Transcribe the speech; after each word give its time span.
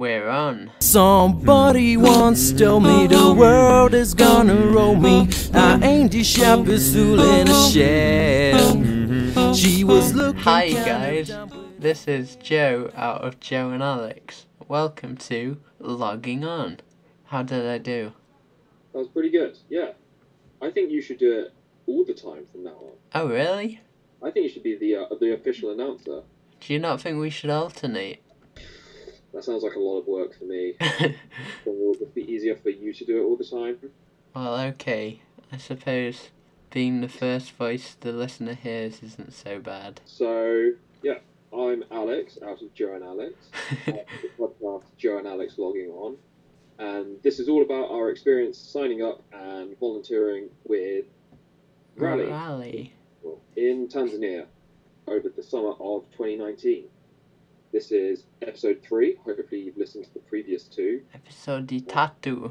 We're 0.00 0.30
on. 0.30 0.70
Somebody 0.80 1.98
once 1.98 2.52
told 2.52 2.84
me 2.84 3.06
the 3.06 3.34
world 3.34 3.92
is 3.92 4.14
gonna 4.14 4.56
roll 4.68 4.96
me. 4.96 5.28
I 5.52 5.78
ain't 5.82 6.12
the 6.12 6.24
sharpest 6.24 6.94
tool 6.94 7.20
in 7.20 7.46
a 7.46 7.70
shed. 7.70 9.54
She 9.54 9.84
was 9.84 10.14
looking. 10.14 10.40
Hi 10.40 10.70
guys, 10.70 11.30
this 11.78 12.08
is 12.08 12.36
Joe 12.36 12.90
out 12.96 13.20
of 13.20 13.40
Joe 13.40 13.72
and 13.72 13.82
Alex. 13.82 14.46
Welcome 14.68 15.18
to 15.18 15.60
Logging 15.78 16.44
On. 16.44 16.80
How 17.24 17.42
did 17.42 17.66
I 17.66 17.76
do? 17.76 18.14
That 18.94 19.00
was 19.00 19.08
pretty 19.08 19.28
good. 19.28 19.58
Yeah, 19.68 19.90
I 20.62 20.70
think 20.70 20.90
you 20.90 21.02
should 21.02 21.18
do 21.18 21.40
it 21.40 21.52
all 21.86 22.06
the 22.06 22.14
time 22.14 22.46
from 22.50 22.64
now 22.64 22.70
on. 22.70 22.92
Oh 23.14 23.28
really? 23.28 23.82
I 24.22 24.30
think 24.30 24.44
you 24.44 24.48
should 24.48 24.62
be 24.62 24.78
the 24.78 24.96
uh, 24.96 25.14
the 25.20 25.34
official 25.34 25.72
announcer. 25.72 26.22
Do 26.60 26.72
you 26.72 26.78
not 26.78 27.02
think 27.02 27.20
we 27.20 27.28
should 27.28 27.50
alternate? 27.50 28.22
That 29.32 29.44
sounds 29.44 29.62
like 29.62 29.74
a 29.74 29.78
lot 29.78 29.98
of 30.00 30.06
work 30.06 30.36
for 30.36 30.44
me. 30.44 30.74
Then 30.80 31.14
it 31.66 31.66
will 31.66 31.94
just 31.94 32.14
be 32.14 32.22
easier 32.22 32.56
for 32.56 32.70
you 32.70 32.92
to 32.92 33.04
do 33.04 33.20
it 33.20 33.24
all 33.24 33.36
the 33.36 33.44
time. 33.44 33.78
well, 34.34 34.58
okay. 34.60 35.22
I 35.52 35.56
suppose 35.56 36.30
being 36.70 37.00
the 37.00 37.08
first 37.08 37.52
voice 37.52 37.96
the 38.00 38.12
listener 38.12 38.54
hears 38.54 39.02
isn't 39.02 39.32
so 39.32 39.58
bad. 39.60 40.00
So 40.04 40.70
yeah, 41.02 41.18
I'm 41.56 41.84
Alex 41.90 42.38
out 42.44 42.62
of 42.62 42.72
Joe 42.74 42.94
and 42.94 43.04
Alex. 43.04 43.34
the 43.86 44.04
podcast 44.38 44.84
Joe 44.96 45.18
and 45.18 45.26
Alex 45.26 45.58
logging 45.58 45.90
on, 45.90 46.16
and 46.78 47.20
this 47.22 47.38
is 47.40 47.48
all 47.48 47.62
about 47.62 47.90
our 47.90 48.10
experience 48.10 48.58
signing 48.58 49.02
up 49.02 49.22
and 49.32 49.78
volunteering 49.78 50.48
with 50.64 51.06
Raleigh 51.96 52.26
Raleigh. 52.26 52.94
in 53.56 53.88
Tanzania 53.88 54.46
over 55.06 55.28
the 55.28 55.42
summer 55.42 55.72
of 55.80 56.04
2019. 56.12 56.84
This 57.72 57.92
is 57.92 58.24
episode 58.42 58.82
three. 58.82 59.16
Hopefully, 59.24 59.60
you've 59.60 59.76
listened 59.76 60.04
to 60.06 60.14
the 60.14 60.20
previous 60.20 60.64
two. 60.64 61.02
Episode 61.14 61.66
di 61.68 61.80
tatu. 61.80 62.50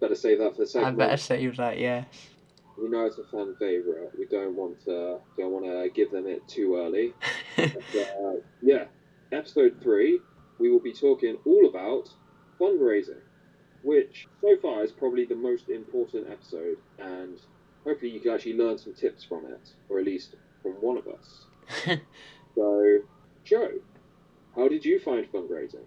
Better 0.00 0.14
save 0.14 0.38
that 0.38 0.54
for 0.56 0.64
the 0.64 0.78
I 0.78 0.90
better 0.92 1.10
one. 1.10 1.18
save 1.18 1.56
that, 1.56 1.78
yes. 1.78 2.06
We 2.80 2.88
know 2.88 3.04
it's 3.06 3.18
a 3.18 3.24
fan 3.24 3.56
favourite. 3.58 4.16
We 4.16 4.26
don't 4.26 4.54
want 4.54 4.84
to 4.84 5.18
don't 5.36 5.50
want 5.50 5.64
to 5.64 5.90
give 5.92 6.12
them 6.12 6.26
it 6.28 6.46
too 6.46 6.76
early. 6.76 7.14
But, 7.56 8.16
uh, 8.22 8.34
yeah, 8.62 8.84
episode 9.32 9.76
three. 9.82 10.20
We 10.60 10.70
will 10.70 10.78
be 10.80 10.92
talking 10.92 11.36
all 11.44 11.66
about 11.68 12.08
fundraising, 12.60 13.20
which 13.82 14.28
so 14.40 14.56
far 14.62 14.84
is 14.84 14.92
probably 14.92 15.24
the 15.24 15.34
most 15.34 15.68
important 15.68 16.28
episode, 16.30 16.78
and 17.00 17.38
hopefully 17.84 18.12
you 18.12 18.20
can 18.20 18.32
actually 18.32 18.56
learn 18.56 18.78
some 18.78 18.94
tips 18.94 19.24
from 19.24 19.46
it, 19.46 19.70
or 19.88 19.98
at 19.98 20.04
least 20.04 20.36
from 20.62 20.72
one 20.74 20.96
of 20.98 21.08
us. 21.08 21.46
So, 22.54 22.98
Joe, 23.44 23.70
how 24.58 24.66
did 24.66 24.84
you 24.84 24.98
find 24.98 25.24
fundraising? 25.32 25.86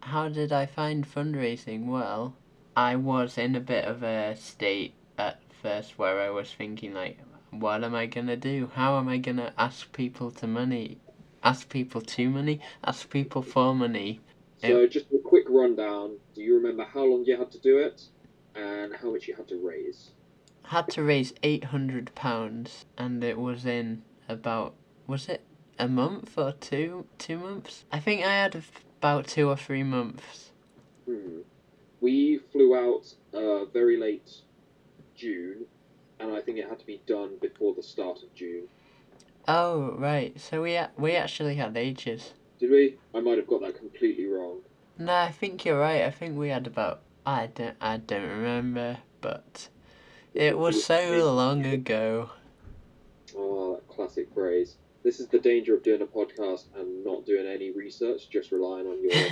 How 0.00 0.30
did 0.30 0.50
I 0.50 0.64
find 0.64 1.06
fundraising? 1.06 1.84
Well, 1.84 2.34
I 2.74 2.96
was 2.96 3.36
in 3.36 3.54
a 3.54 3.60
bit 3.60 3.84
of 3.84 4.02
a 4.02 4.34
state 4.36 4.94
at 5.18 5.42
first 5.62 5.98
where 5.98 6.20
I 6.20 6.30
was 6.30 6.50
thinking 6.50 6.94
like, 6.94 7.18
what 7.50 7.84
am 7.84 7.94
I 7.94 8.06
gonna 8.06 8.36
do? 8.36 8.70
How 8.74 8.98
am 8.98 9.08
I 9.08 9.18
gonna 9.18 9.52
ask 9.58 9.92
people 9.92 10.30
to 10.30 10.46
money? 10.46 10.98
Ask 11.44 11.68
people 11.68 12.00
to 12.00 12.30
money? 12.30 12.60
Ask 12.82 13.10
people 13.10 13.42
for 13.42 13.74
money? 13.74 14.20
So, 14.62 14.86
just 14.86 15.12
a 15.12 15.18
quick 15.18 15.44
rundown. 15.50 16.16
Do 16.34 16.42
you 16.42 16.56
remember 16.56 16.84
how 16.84 17.04
long 17.04 17.24
you 17.26 17.36
had 17.36 17.52
to 17.52 17.58
do 17.58 17.78
it, 17.78 18.02
and 18.54 18.96
how 18.96 19.10
much 19.10 19.28
you 19.28 19.34
had 19.34 19.46
to 19.48 19.58
raise? 19.58 20.12
Had 20.62 20.88
to 20.92 21.02
raise 21.02 21.34
eight 21.42 21.64
hundred 21.64 22.14
pounds, 22.14 22.86
and 22.96 23.22
it 23.22 23.38
was 23.38 23.66
in 23.66 24.02
about 24.28 24.74
was 25.06 25.28
it 25.28 25.42
a 25.78 25.88
month 25.88 26.36
or 26.36 26.52
two 26.52 27.06
two 27.18 27.38
months? 27.38 27.84
I 27.92 28.00
think 28.00 28.24
I 28.24 28.32
had 28.32 28.62
about 28.98 29.26
two 29.26 29.48
or 29.48 29.56
three 29.56 29.82
months. 29.82 30.50
Hmm. 31.06 31.40
We 32.00 32.38
flew 32.52 32.74
out 32.74 33.14
uh, 33.32 33.64
very 33.66 33.96
late 33.96 34.30
June, 35.14 35.66
and 36.20 36.32
I 36.32 36.40
think 36.40 36.58
it 36.58 36.68
had 36.68 36.78
to 36.78 36.86
be 36.86 37.00
done 37.06 37.36
before 37.40 37.74
the 37.74 37.82
start 37.82 38.22
of 38.22 38.34
June. 38.34 38.64
Oh 39.48 39.94
right, 39.98 40.38
so 40.40 40.62
we 40.62 40.78
we 40.96 41.12
actually 41.12 41.54
had 41.56 41.76
ages. 41.76 42.32
Did 42.58 42.70
we? 42.70 42.96
I 43.14 43.20
might 43.20 43.38
have 43.38 43.46
got 43.46 43.60
that 43.62 43.78
completely 43.78 44.26
wrong. 44.26 44.60
No, 44.98 45.14
I 45.14 45.30
think 45.30 45.64
you're 45.64 45.78
right. 45.78 46.02
I 46.02 46.10
think 46.10 46.38
we 46.38 46.48
had 46.48 46.66
about 46.66 47.02
I 47.24 47.48
don't 47.48 47.76
I 47.80 47.98
don't 47.98 48.28
remember, 48.28 48.98
but 49.20 49.68
it 50.34 50.58
was 50.58 50.84
so 50.84 51.32
long 51.34 51.64
ago. 51.64 52.30
Oh, 53.36 53.74
that 53.74 53.88
classic 53.88 54.32
phrase. 54.32 54.76
This 55.06 55.20
is 55.20 55.28
the 55.28 55.38
danger 55.38 55.72
of 55.76 55.84
doing 55.84 56.02
a 56.02 56.04
podcast 56.04 56.64
and 56.74 57.04
not 57.04 57.24
doing 57.24 57.46
any 57.46 57.70
research, 57.70 58.28
just 58.28 58.50
relying 58.50 58.88
on 58.88 59.00
your 59.00 59.28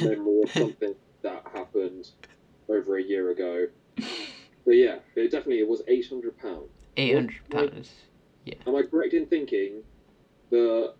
memory 0.08 0.42
of 0.44 0.50
something 0.52 0.94
that 1.22 1.44
happened 1.52 2.10
over 2.68 2.96
a 2.96 3.02
year 3.02 3.32
ago. 3.32 3.66
But 4.64 4.76
yeah, 4.76 4.98
it 5.16 5.32
definitely 5.32 5.58
it 5.58 5.68
was 5.68 5.82
eight 5.88 6.08
hundred 6.08 6.38
pounds. 6.38 6.70
Eight 6.96 7.14
hundred 7.16 7.50
pounds. 7.50 7.90
Yeah. 8.44 8.54
Am 8.68 8.76
I 8.76 8.82
correct 8.82 9.14
in 9.14 9.26
thinking 9.26 9.82
the 10.50 10.94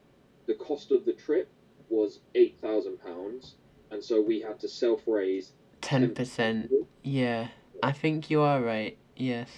the 0.49 0.55
cost 0.55 0.91
of 0.91 1.05
the 1.05 1.13
trip 1.13 1.49
was 1.89 2.19
eight 2.35 2.59
thousand 2.61 3.01
pounds, 3.01 3.55
and 3.93 4.03
so 4.03 4.21
we 4.21 4.41
had 4.41 4.59
to 4.59 4.69
self 4.69 5.03
raise, 5.07 5.53
Ten 5.83 6.13
percent. 6.13 6.73
Yeah, 7.05 7.47
I 7.81 7.93
think 7.93 8.29
you 8.29 8.41
are 8.41 8.61
right. 8.61 8.99
Yes. 9.15 9.51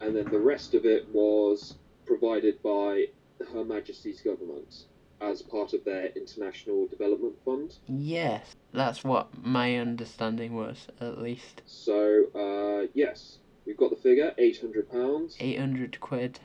and 0.00 0.14
then 0.14 0.30
the 0.30 0.38
rest 0.38 0.72
of 0.74 0.84
it 0.84 1.08
was 1.12 1.74
provided 2.06 2.62
by 2.62 3.06
Her 3.52 3.64
Majesty's 3.64 4.20
government 4.20 4.84
as 5.20 5.42
part 5.42 5.72
of 5.72 5.84
their 5.84 6.06
international 6.16 6.86
development 6.86 7.34
fund. 7.44 7.74
Yes, 7.86 8.54
that's 8.72 9.04
what 9.04 9.28
my 9.44 9.76
understanding 9.76 10.54
was 10.54 10.86
at 11.00 11.20
least. 11.20 11.62
So 11.66 12.26
uh, 12.34 12.86
yes, 12.94 13.38
we've 13.66 13.76
got 13.76 13.90
the 13.90 13.96
figure 13.96 14.34
eight 14.38 14.60
hundred 14.60 14.90
pounds. 14.90 15.36
Eight 15.40 15.58
hundred 15.58 15.98
quid. 16.00 16.40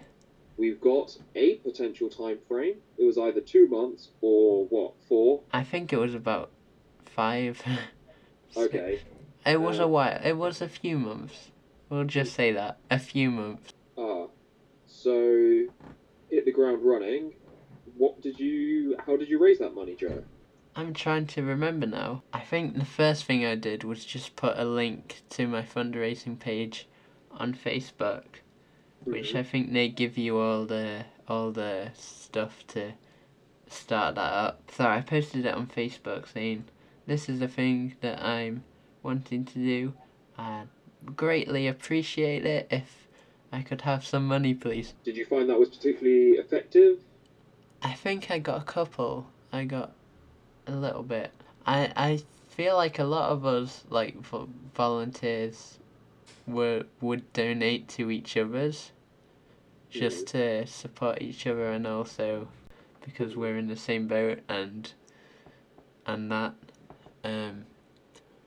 We've 0.58 0.82
got 0.82 1.18
a 1.36 1.56
potential 1.56 2.10
time 2.10 2.40
frame. 2.48 2.78
It 2.98 3.06
was 3.06 3.18
either 3.18 3.40
two 3.42 3.68
months 3.68 4.10
or 4.22 4.66
what 4.66 4.94
four. 5.08 5.44
I 5.54 5.64
think 5.64 5.94
it 5.94 5.98
was 5.98 6.14
about 6.14 6.52
five. 7.06 7.62
Okay. 8.58 9.00
It 9.46 9.62
was 9.62 9.80
Uh, 9.80 9.84
a 9.84 9.88
while. 9.88 10.20
It 10.24 10.36
was 10.36 10.60
a 10.60 10.68
few 10.68 10.98
months. 10.98 11.52
We'll 11.88 12.06
just 12.06 12.34
say 12.34 12.52
that. 12.52 12.80
A 12.90 12.98
few 12.98 13.30
months. 13.30 13.72
Ah, 13.98 14.26
so 14.88 15.68
hit 16.30 16.46
the 16.46 16.52
ground 16.52 16.84
running. 16.84 17.34
What 17.98 18.22
did 18.22 18.40
you? 18.40 18.96
How 19.06 19.18
did 19.18 19.30
you 19.30 19.42
raise 19.42 19.60
that 19.60 19.74
money, 19.74 19.96
Joe? 19.96 20.24
I'm 20.76 20.94
trying 20.94 21.28
to 21.28 21.44
remember 21.44 21.88
now. 21.88 22.24
I 22.32 22.40
think 22.40 22.78
the 22.78 22.86
first 22.86 23.26
thing 23.26 23.46
I 23.46 23.56
did 23.56 23.84
was 23.84 24.06
just 24.06 24.36
put 24.36 24.58
a 24.58 24.64
link 24.64 25.24
to 25.32 25.48
my 25.48 25.62
fundraising 25.62 26.40
page 26.40 26.88
on 27.32 27.54
Facebook, 27.54 28.24
which 29.04 29.30
mm-hmm. 29.30 29.38
I 29.38 29.44
think 29.44 29.74
they 29.74 29.90
give 29.90 30.18
you 30.18 30.38
all 30.38 30.66
the 30.66 31.06
all 31.28 31.52
the 31.52 31.92
stuff 31.96 32.66
to 32.68 32.94
start 33.68 34.16
that 34.16 34.34
up. 34.34 34.72
So 34.72 34.86
I 34.86 35.02
posted 35.02 35.46
it 35.46 35.54
on 35.54 35.68
Facebook 35.68 36.32
saying, 36.32 36.66
"This 37.08 37.28
is 37.28 37.40
the 37.40 37.48
thing 37.48 37.96
that 38.02 38.24
I'm 38.24 38.64
wanting 39.04 39.46
to 39.46 39.56
do. 39.56 39.94
I 40.38 40.64
greatly 41.16 41.68
appreciate 41.68 42.46
it 42.46 42.68
if 42.72 43.09
I 43.52 43.62
could 43.62 43.82
have 43.82 44.06
some 44.06 44.28
money, 44.28 44.54
please." 44.54 44.94
Did 45.04 45.18
you 45.18 45.26
find 45.26 45.50
that 45.50 45.60
was 45.60 45.70
particularly 45.70 46.32
effective? 46.38 47.00
I 47.82 47.94
think 47.94 48.30
I 48.30 48.40
got 48.40 48.62
a 48.62 48.66
couple. 48.66 49.28
I 49.52 49.66
got 49.66 49.94
a 50.68 50.72
little 50.72 51.04
bit. 51.04 51.32
I 51.66 51.92
I 51.96 52.24
feel 52.48 52.76
like 52.76 53.00
a 53.00 53.04
lot 53.04 53.32
of 53.32 53.46
us 53.46 53.84
like 53.90 54.18
vo- 54.18 54.50
volunteers 54.76 55.80
were 56.46 56.84
would 57.00 57.32
donate 57.34 57.88
to 57.88 58.12
each 58.12 58.36
other's 58.36 58.92
just 59.90 60.28
to 60.28 60.66
support 60.68 61.22
each 61.22 61.48
other 61.48 61.72
and 61.72 61.88
also 61.88 62.48
because 63.04 63.36
we're 63.36 63.58
in 63.58 63.68
the 63.68 63.76
same 63.76 64.08
boat 64.08 64.40
and 64.48 64.94
and 66.06 66.32
that 66.32 66.54
um 67.24 67.66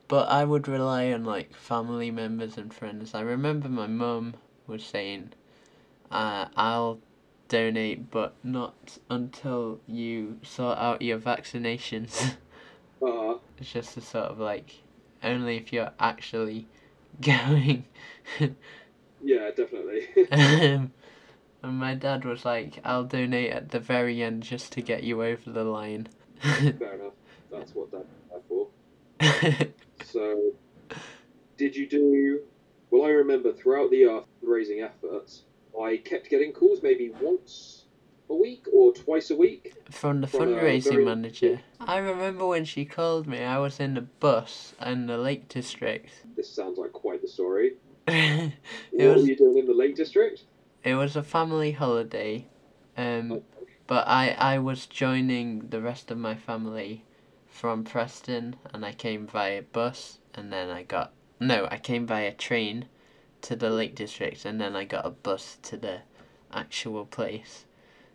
but 0.07 0.29
I 0.29 0.45
would 0.45 0.67
rely 0.67 1.11
on 1.11 1.25
like 1.25 1.55
family 1.55 2.11
members 2.11 2.57
and 2.57 2.73
friends. 2.73 3.13
I 3.13 3.21
remember 3.21 3.67
my 3.67 3.87
mum 3.87 4.35
was 4.67 4.83
saying 4.83 5.33
uh, 6.11 6.45
I'll 6.55 6.99
donate, 7.47 8.11
but 8.11 8.35
not 8.43 8.97
until 9.09 9.79
you 9.87 10.39
sort 10.43 10.77
out 10.77 11.01
your 11.01 11.19
vaccinations. 11.19 12.35
Ah, 13.03 13.37
it's 13.57 13.71
just 13.71 13.97
a 13.97 14.01
sort 14.01 14.25
of 14.25 14.39
like, 14.39 14.83
only 15.23 15.57
if 15.57 15.73
you're 15.73 15.91
actually 15.99 16.67
going. 17.21 17.85
yeah, 19.21 19.49
definitely. 19.55 20.07
um, 20.31 20.91
and 21.63 21.79
my 21.79 21.95
dad 21.95 22.25
was 22.25 22.45
like, 22.45 22.79
I'll 22.83 23.05
donate 23.05 23.51
at 23.51 23.69
the 23.71 23.79
very 23.79 24.21
end 24.21 24.43
just 24.43 24.71
to 24.73 24.81
get 24.81 25.03
you 25.03 25.23
over 25.23 25.49
the 25.49 25.63
line. 25.63 26.07
Fair 26.41 26.95
enough. 26.95 27.13
That's 27.51 27.73
what 27.73 27.89
that's 27.91 28.07
for. 28.47 28.67
So, 30.03 30.51
did 31.57 31.75
you 31.75 31.87
do? 31.87 32.41
Well, 32.93 33.05
I 33.05 33.09
remember 33.09 33.51
throughout 33.51 33.89
the 33.89 34.05
uh, 34.05 34.21
raising 34.43 34.81
efforts, 34.81 35.45
I 35.81 35.97
kept 35.97 36.29
getting 36.29 36.51
calls 36.51 36.83
maybe 36.83 37.11
once 37.19 37.85
a 38.29 38.35
week 38.35 38.67
or 38.71 38.93
twice 38.93 39.31
a 39.31 39.35
week. 39.35 39.73
From 39.89 40.21
the 40.21 40.27
From 40.27 40.41
fundraising 40.41 40.91
very- 40.91 41.05
manager. 41.05 41.59
I 41.79 41.97
remember 41.97 42.45
when 42.45 42.65
she 42.65 42.85
called 42.85 43.25
me, 43.25 43.43
I 43.43 43.57
was 43.57 43.79
in 43.79 43.95
the 43.95 44.01
bus 44.01 44.75
in 44.85 45.07
the 45.07 45.17
Lake 45.17 45.49
District. 45.49 46.11
This 46.35 46.47
sounds 46.47 46.77
like 46.77 46.91
quite 46.91 47.23
the 47.23 47.27
story. 47.27 47.77
it 48.07 48.53
what 48.91 49.15
was 49.15 49.23
were 49.23 49.29
you 49.29 49.37
doing 49.37 49.57
in 49.57 49.65
the 49.65 49.73
Lake 49.73 49.95
District? 49.95 50.43
it 50.83 50.93
was 50.93 51.15
a 51.15 51.23
family 51.23 51.71
holiday. 51.71 52.45
Um 52.95 53.41
but 53.87 54.07
I 54.07 54.35
I 54.37 54.59
was 54.59 54.85
joining 54.85 55.69
the 55.69 55.81
rest 55.81 56.11
of 56.11 56.19
my 56.19 56.35
family 56.35 57.05
from 57.47 57.85
Preston 57.85 58.55
and 58.71 58.85
I 58.85 58.93
came 58.93 59.25
via 59.25 59.63
bus 59.63 60.19
and 60.35 60.53
then 60.53 60.69
I 60.69 60.83
got 60.83 61.11
no, 61.43 61.67
I 61.69 61.77
came 61.77 62.05
by 62.05 62.21
a 62.21 62.33
train 62.33 62.85
to 63.41 63.55
the 63.55 63.69
Lake 63.69 63.95
District 63.95 64.45
and 64.45 64.59
then 64.59 64.75
I 64.75 64.85
got 64.85 65.05
a 65.05 65.09
bus 65.09 65.57
to 65.63 65.77
the 65.77 65.99
actual 66.51 67.05
place. 67.05 67.65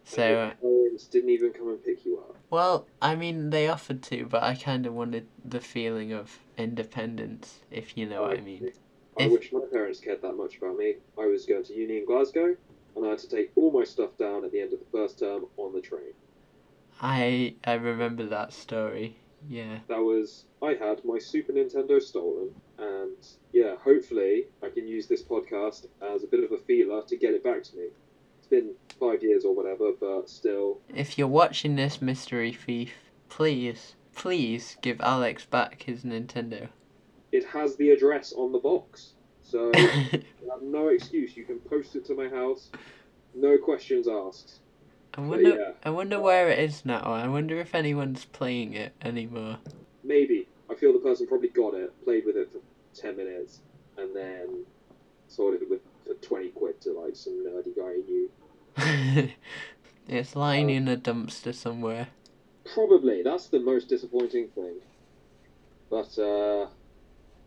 So 0.05 0.23
uh, 0.23 0.55
parents 0.55 1.07
didn't 1.07 1.31
even 1.31 1.53
come 1.53 1.69
and 1.69 1.85
pick 1.85 2.05
you 2.07 2.19
up. 2.19 2.37
Well, 2.51 2.87
I 3.03 3.15
mean, 3.15 3.51
they 3.51 3.69
offered 3.69 4.03
to, 4.05 4.25
but 4.25 4.43
I 4.43 4.55
kind 4.55 4.87
of 4.87 4.95
wanted 4.95 5.27
the 5.45 5.61
feeling 5.61 6.13
of 6.13 6.39
independence, 6.57 7.59
if 7.71 7.97
you 7.99 8.07
know 8.07 8.23
what 8.23 8.39
I 8.39 8.41
mean. 8.41 8.71
I 9.19 9.25
If- 9.25 9.33
wish 9.33 9.53
my 9.53 9.61
parents 9.71 10.01
cared 10.01 10.23
that 10.23 10.33
much 10.33 10.57
about 10.57 10.79
me. 10.79 10.97
I 11.19 11.27
was 11.27 11.45
going 11.45 11.65
to 11.65 11.75
uni 11.75 11.99
in 11.99 12.07
Glasgow, 12.07 12.57
and 12.97 13.05
I 13.07 13.11
had 13.11 13.19
to 13.19 13.29
take 13.29 13.53
all 13.55 13.71
my 13.71 13.85
stuff 13.85 14.17
down 14.17 14.45
at 14.45 14.53
the 14.53 14.61
end 14.61 14.73
of 14.73 14.79
the 14.79 14.87
first 14.87 15.19
term 15.19 15.45
on 15.59 15.75
the 15.75 15.83
train. 15.83 16.15
I 17.01 17.55
I 17.65 17.75
remember 17.75 18.27
that 18.27 18.53
story. 18.53 19.17
Yeah. 19.49 19.81
That 19.89 20.01
was 20.01 20.47
I 20.63 20.75
had 20.75 21.05
my 21.05 21.19
Super 21.19 21.53
Nintendo 21.53 22.01
stolen, 22.01 22.55
and 22.79 23.17
yeah, 23.53 23.75
hopefully 23.83 24.45
I 24.63 24.69
can 24.69 24.87
use 24.87 25.07
this 25.07 25.23
podcast 25.23 25.87
as 26.03 26.23
a 26.23 26.27
bit 26.27 26.45
of 26.45 26.53
a 26.53 26.59
feeler 26.59 27.03
to 27.03 27.17
get 27.17 27.35
it 27.35 27.43
back 27.45 27.63
to 27.65 27.77
me. 27.77 27.89
It's 28.39 28.47
been 28.49 28.73
five 29.01 29.23
years 29.23 29.45
or 29.45 29.55
whatever, 29.55 29.93
but 29.99 30.29
still, 30.29 30.79
If 30.95 31.19
you're 31.19 31.27
watching 31.29 31.77
this 31.77 32.01
mystery 32.01 32.53
thief, 32.53 32.93
please, 33.29 33.95
please 34.15 34.77
give 34.81 35.01
Alex 35.01 35.45
back 35.45 35.83
his 35.83 36.03
Nintendo. 36.05 36.69
it 37.33 37.45
has 37.47 37.77
the 37.77 37.91
address 37.91 38.33
on 38.33 38.53
the 38.53 38.59
box, 38.59 39.13
so 39.43 39.71
you 39.77 40.23
have 40.51 40.63
no 40.63 40.89
excuse. 40.89 41.37
You 41.37 41.45
can 41.45 41.59
post 41.59 41.97
it 41.97 42.05
to 42.07 42.15
my 42.15 42.29
house, 42.29 42.71
no 43.35 43.59
questions 43.59 44.09
asked. 44.09 44.61
I 45.15 45.21
wonder 45.23 45.49
yeah. 45.59 45.71
I 45.85 45.91
wonder 45.91 46.21
where 46.21 46.49
it 46.49 46.59
is 46.61 46.85
now. 46.85 47.01
I 47.01 47.27
wonder 47.27 47.59
if 47.59 47.75
anyone's 47.75 48.25
playing 48.27 48.75
it 48.75 48.93
anymore. 49.03 49.59
Maybe 50.05 50.47
I 50.71 50.75
feel 50.75 50.93
the 50.93 51.01
person 51.01 51.27
probably 51.27 51.49
got 51.49 51.75
it, 51.75 51.93
played 52.05 52.25
with 52.25 52.37
it 52.37 52.53
for 52.53 52.59
ten 53.01 53.17
minutes, 53.17 53.61
and 53.97 54.15
then 54.15 54.65
it 55.63 55.69
with 55.69 55.81
for 56.07 56.15
twenty 56.15 56.49
quid 56.49 56.81
to 56.83 56.93
like 56.93 57.17
some 57.17 57.45
nerdy 57.45 57.77
guy 57.77 57.95
he 57.97 58.13
knew. 58.13 59.31
it's 60.09 60.37
lying 60.37 60.71
in 60.71 60.89
a 60.89 60.97
dumpster 60.97 61.55
somewhere. 61.55 62.09
Probably 62.75 63.23
that's 63.23 63.47
the 63.47 63.61
most 63.61 63.89
disappointing 63.89 64.49
thing. 64.49 64.77
But 65.91 66.19
uh, 66.19 66.69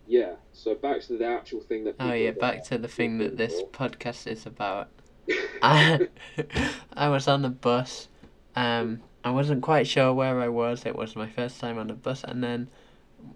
yeah. 0.08 0.34
So 0.54 0.76
back 0.76 1.02
to 1.02 1.18
the 1.18 1.26
actual 1.26 1.62
thing 1.62 1.84
that. 1.86 1.96
Oh 2.00 2.14
yeah, 2.14 2.32
back 2.32 2.64
to 2.66 2.78
the 2.78 2.88
thing 2.88 3.18
that 3.20 3.38
this 3.38 3.62
for. 3.62 3.68
podcast 3.68 4.28
is 4.28 4.46
about. 4.46 4.90
I, 5.62 6.08
I 6.94 7.10
was 7.10 7.28
on 7.28 7.42
the 7.42 7.50
bus. 7.50 8.08
Um, 8.56 9.02
I 9.24 9.30
wasn't 9.30 9.62
quite 9.62 9.88
sure 9.88 10.14
where 10.14 10.40
I 10.40 10.50
was. 10.50 10.86
It 10.86 10.96
was 10.96 11.16
my 11.16 11.30
first 11.30 11.60
time 11.60 11.78
on 11.78 11.88
the 11.88 11.94
bus, 11.94 12.24
and 12.24 12.44
then 12.44 12.70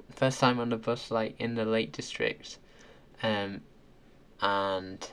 first 0.09 0.39
time 0.39 0.59
on 0.59 0.69
the 0.69 0.77
bus, 0.77 1.11
like 1.11 1.35
in 1.39 1.55
the 1.55 1.65
Lake 1.65 1.91
District. 1.91 2.57
Um, 3.23 3.61
and 4.41 5.07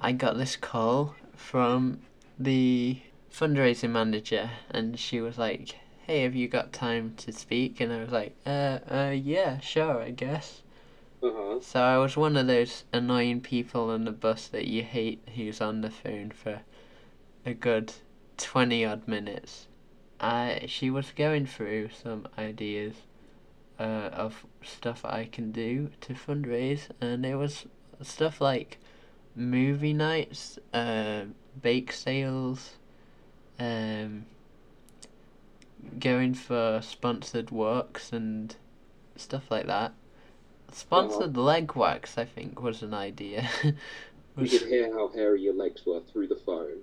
I 0.00 0.12
got 0.12 0.36
this 0.36 0.56
call 0.56 1.14
from 1.34 2.00
the 2.38 3.00
fundraising 3.32 3.90
manager, 3.90 4.50
and 4.70 4.98
she 4.98 5.20
was 5.20 5.38
like, 5.38 5.76
"Hey, 6.06 6.22
have 6.22 6.34
you 6.34 6.48
got 6.48 6.72
time 6.72 7.14
to 7.18 7.32
speak?" 7.32 7.80
And 7.80 7.92
I 7.92 8.00
was 8.00 8.12
like, 8.12 8.36
"Uh, 8.46 8.78
uh, 8.90 9.14
yeah, 9.14 9.58
sure, 9.60 10.02
I 10.02 10.10
guess." 10.10 10.62
Uh-huh. 11.22 11.58
So 11.60 11.80
I 11.80 11.96
was 11.98 12.16
one 12.16 12.36
of 12.36 12.46
those 12.46 12.84
annoying 12.92 13.40
people 13.40 13.90
on 13.90 14.04
the 14.04 14.12
bus 14.12 14.46
that 14.48 14.66
you 14.66 14.82
hate 14.82 15.26
who's 15.34 15.60
on 15.60 15.80
the 15.80 15.90
phone 15.90 16.30
for 16.32 16.60
a 17.46 17.54
good 17.54 17.92
20 18.36 18.84
odd 18.84 19.08
minutes. 19.08 19.66
I 20.20 20.64
she 20.68 20.90
was 20.90 21.12
going 21.12 21.46
through 21.46 21.90
some 21.90 22.28
ideas 22.38 22.94
uh, 23.78 24.10
of 24.12 24.46
stuff 24.62 25.04
I 25.04 25.26
can 25.26 25.52
do 25.52 25.90
to 26.02 26.14
fundraise 26.14 26.88
and 27.00 27.24
it 27.26 27.36
was 27.36 27.66
stuff 28.02 28.40
like 28.40 28.78
movie 29.36 29.92
nights, 29.92 30.58
uh, 30.72 31.24
bake 31.60 31.92
sales, 31.92 32.72
um, 33.58 34.26
going 35.98 36.34
for 36.34 36.80
sponsored 36.82 37.50
walks 37.50 38.12
and 38.12 38.56
stuff 39.16 39.50
like 39.50 39.66
that. 39.66 39.92
Sponsored 40.72 41.36
leg 41.36 41.74
wax, 41.76 42.18
I 42.18 42.24
think, 42.24 42.60
was 42.60 42.82
an 42.82 42.94
idea. 42.94 43.48
You 44.36 44.42
Was- 44.42 44.58
could 44.58 44.68
hear 44.68 44.92
how 44.92 45.08
hairy 45.08 45.42
your 45.42 45.54
legs 45.54 45.86
were 45.86 46.00
through 46.00 46.26
the 46.26 46.34
phone. 46.34 46.78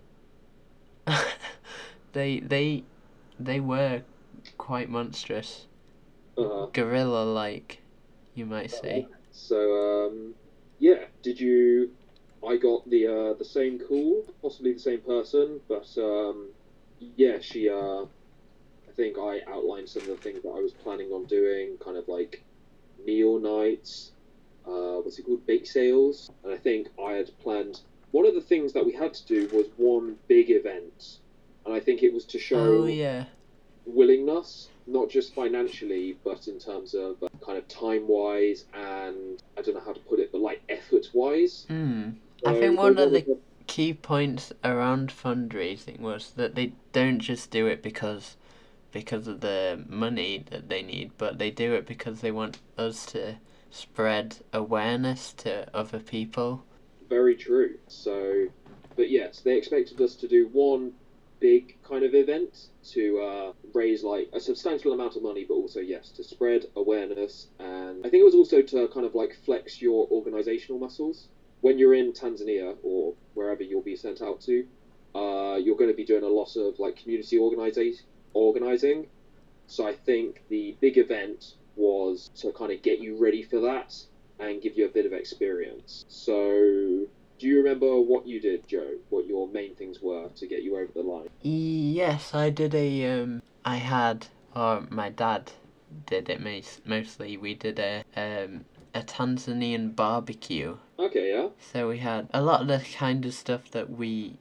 they 2.13 2.39
they 2.39 2.83
they 3.37 3.59
were 3.59 4.03
quite 4.57 4.89
monstrous, 4.89 5.67
Uh-huh. 6.37 6.67
gorilla 6.73 7.23
like, 7.23 7.81
you 8.33 8.45
might 8.45 8.71
say. 8.71 9.07
So 9.31 10.07
um, 10.07 10.33
yeah. 10.79 11.05
Did 11.21 11.39
you? 11.39 11.91
I 12.47 12.57
got 12.57 12.89
the 12.89 13.07
uh, 13.07 13.33
the 13.33 13.45
same 13.45 13.79
call, 13.79 14.25
possibly 14.41 14.73
the 14.73 14.79
same 14.79 15.01
person, 15.01 15.61
but 15.67 15.87
um, 15.97 16.49
yeah, 16.99 17.39
she. 17.39 17.69
Uh, 17.69 18.05
I 18.89 18.93
think 18.93 19.17
I 19.17 19.39
outlined 19.47 19.87
some 19.87 20.01
of 20.03 20.09
the 20.09 20.15
things 20.17 20.43
that 20.43 20.49
I 20.49 20.59
was 20.59 20.73
planning 20.73 21.11
on 21.11 21.25
doing, 21.25 21.77
kind 21.77 21.97
of 21.97 22.07
like 22.07 22.43
meal 23.05 23.39
nights. 23.39 24.11
Uh, 24.65 24.99
what's 25.01 25.17
it 25.17 25.23
called? 25.23 25.45
Bake 25.45 25.65
sales. 25.65 26.29
And 26.43 26.53
I 26.53 26.57
think 26.57 26.87
I 27.01 27.13
had 27.13 27.29
planned. 27.39 27.81
One 28.11 28.25
of 28.25 28.35
the 28.35 28.41
things 28.41 28.73
that 28.73 28.85
we 28.85 28.91
had 28.91 29.13
to 29.13 29.25
do 29.25 29.55
was 29.55 29.67
one 29.77 30.17
big 30.27 30.49
event, 30.49 31.19
and 31.65 31.73
I 31.73 31.79
think 31.79 32.03
it 32.03 32.13
was 32.13 32.25
to 32.25 32.39
show 32.39 32.83
Oh 32.83 32.85
yeah, 32.85 33.25
willingness, 33.85 34.69
not 34.91 35.09
just 35.09 35.33
financially, 35.33 36.17
but 36.23 36.47
in 36.47 36.59
terms 36.59 36.93
of 36.93 37.21
uh, 37.23 37.27
kind 37.45 37.57
of 37.57 37.67
time 37.67 38.07
wise 38.07 38.65
and 38.73 39.41
I 39.57 39.61
don't 39.61 39.75
know 39.75 39.81
how 39.81 39.93
to 39.93 39.99
put 40.01 40.19
it, 40.19 40.31
but 40.31 40.41
like 40.41 40.61
effort 40.69 41.07
wise. 41.13 41.65
hmm. 41.67 42.11
I 42.45 42.53
think 42.53 42.79
one 42.79 42.97
of 42.97 43.11
the 43.11 43.37
key 43.67 43.93
points 43.93 44.51
around 44.63 45.09
fundraising 45.09 45.99
was 45.99 46.31
that 46.31 46.55
they 46.55 46.73
don't 46.91 47.19
just 47.19 47.51
do 47.51 47.67
it 47.67 47.83
because 47.83 48.35
because 48.91 49.27
of 49.27 49.39
the 49.39 49.83
money 49.87 50.43
that 50.49 50.67
they 50.67 50.81
need, 50.81 51.11
but 51.17 51.37
they 51.37 51.49
do 51.49 51.73
it 51.73 51.85
because 51.85 52.19
they 52.19 52.31
want 52.31 52.59
us 52.77 53.05
to 53.05 53.35
spread 53.69 54.37
awareness 54.51 55.31
to 55.31 55.65
other 55.73 55.99
people. 55.99 56.65
very 57.07 57.35
true. 57.35 57.75
So, 57.87 58.47
but 58.97 59.09
yes, 59.09 59.39
they 59.39 59.57
expected 59.57 60.01
us 60.01 60.15
to 60.15 60.27
do 60.27 60.49
one 60.51 60.93
big 61.41 61.75
kind 61.83 62.05
of 62.05 62.13
event 62.15 62.69
to 62.83 63.19
uh, 63.19 63.53
raise 63.73 64.03
like 64.03 64.29
a 64.31 64.39
substantial 64.39 64.93
amount 64.93 65.17
of 65.17 65.23
money, 65.23 65.43
but 65.45 65.55
also 65.55 65.81
yes, 65.81 66.11
to 66.11 66.23
spread 66.23 66.67
awareness. 66.77 67.47
And 67.59 68.05
I 68.05 68.09
think 68.09 68.21
it 68.21 68.25
was 68.25 68.35
also 68.35 68.61
to 68.61 68.87
kind 68.87 69.05
of 69.05 69.15
like 69.15 69.35
flex 69.43 69.81
your 69.81 70.07
organizational 70.09 70.79
muscles 70.79 71.27
when 71.59 71.77
you're 71.77 71.95
in 71.95 72.13
Tanzania 72.13 72.77
or 72.83 73.15
wherever 73.33 73.63
you'll 73.63 73.81
be 73.81 73.95
sent 73.97 74.21
out 74.21 74.39
to. 74.41 74.65
Uh, 75.13 75.57
you're 75.57 75.75
going 75.75 75.89
to 75.89 75.95
be 75.95 76.05
doing 76.05 76.23
a 76.23 76.27
lot 76.27 76.55
of 76.55 76.79
like 76.79 76.95
community 76.95 77.37
organizing. 77.37 79.07
So 79.67 79.87
I 79.87 79.93
think 79.93 80.43
the 80.49 80.77
big 80.79 80.97
event 80.97 81.55
was 81.75 82.29
to 82.35 82.51
kind 82.53 82.71
of 82.71 82.81
get 82.81 82.99
you 82.99 83.17
ready 83.17 83.43
for 83.43 83.59
that 83.61 83.95
and 84.39 84.61
give 84.61 84.77
you 84.77 84.85
a 84.85 84.89
bit 84.89 85.05
of 85.05 85.13
experience. 85.13 86.05
So, 86.07 87.07
do 87.41 87.47
you 87.47 87.57
remember 87.57 87.99
what 87.99 88.27
you 88.27 88.39
did, 88.39 88.67
Joe? 88.67 88.91
What 89.09 89.25
your 89.25 89.47
main 89.47 89.73
things 89.73 89.99
were 89.99 90.29
to 90.29 90.47
get 90.47 90.61
you 90.61 90.77
over 90.77 90.91
the 90.93 91.01
line? 91.01 91.27
Yes, 91.41 92.35
I 92.35 92.51
did 92.51 92.75
a 92.75 93.19
um 93.19 93.41
I 93.65 93.77
had 93.77 94.27
or 94.55 94.85
my 94.91 95.09
dad 95.09 95.51
did 96.05 96.29
it 96.29 96.39
most, 96.39 96.85
mostly. 96.85 97.37
We 97.37 97.55
did 97.55 97.79
a 97.79 98.03
um 98.15 98.65
a 98.93 99.01
Tanzanian 99.01 99.95
barbecue. 99.95 100.77
Okay, 100.99 101.33
yeah. 101.33 101.49
So 101.59 101.89
we 101.89 101.97
had 101.97 102.29
a 102.31 102.43
lot 102.43 102.61
of 102.61 102.67
the 102.67 102.85
kind 102.95 103.25
of 103.25 103.33
stuff 103.33 103.71
that 103.71 103.89
we 103.89 104.37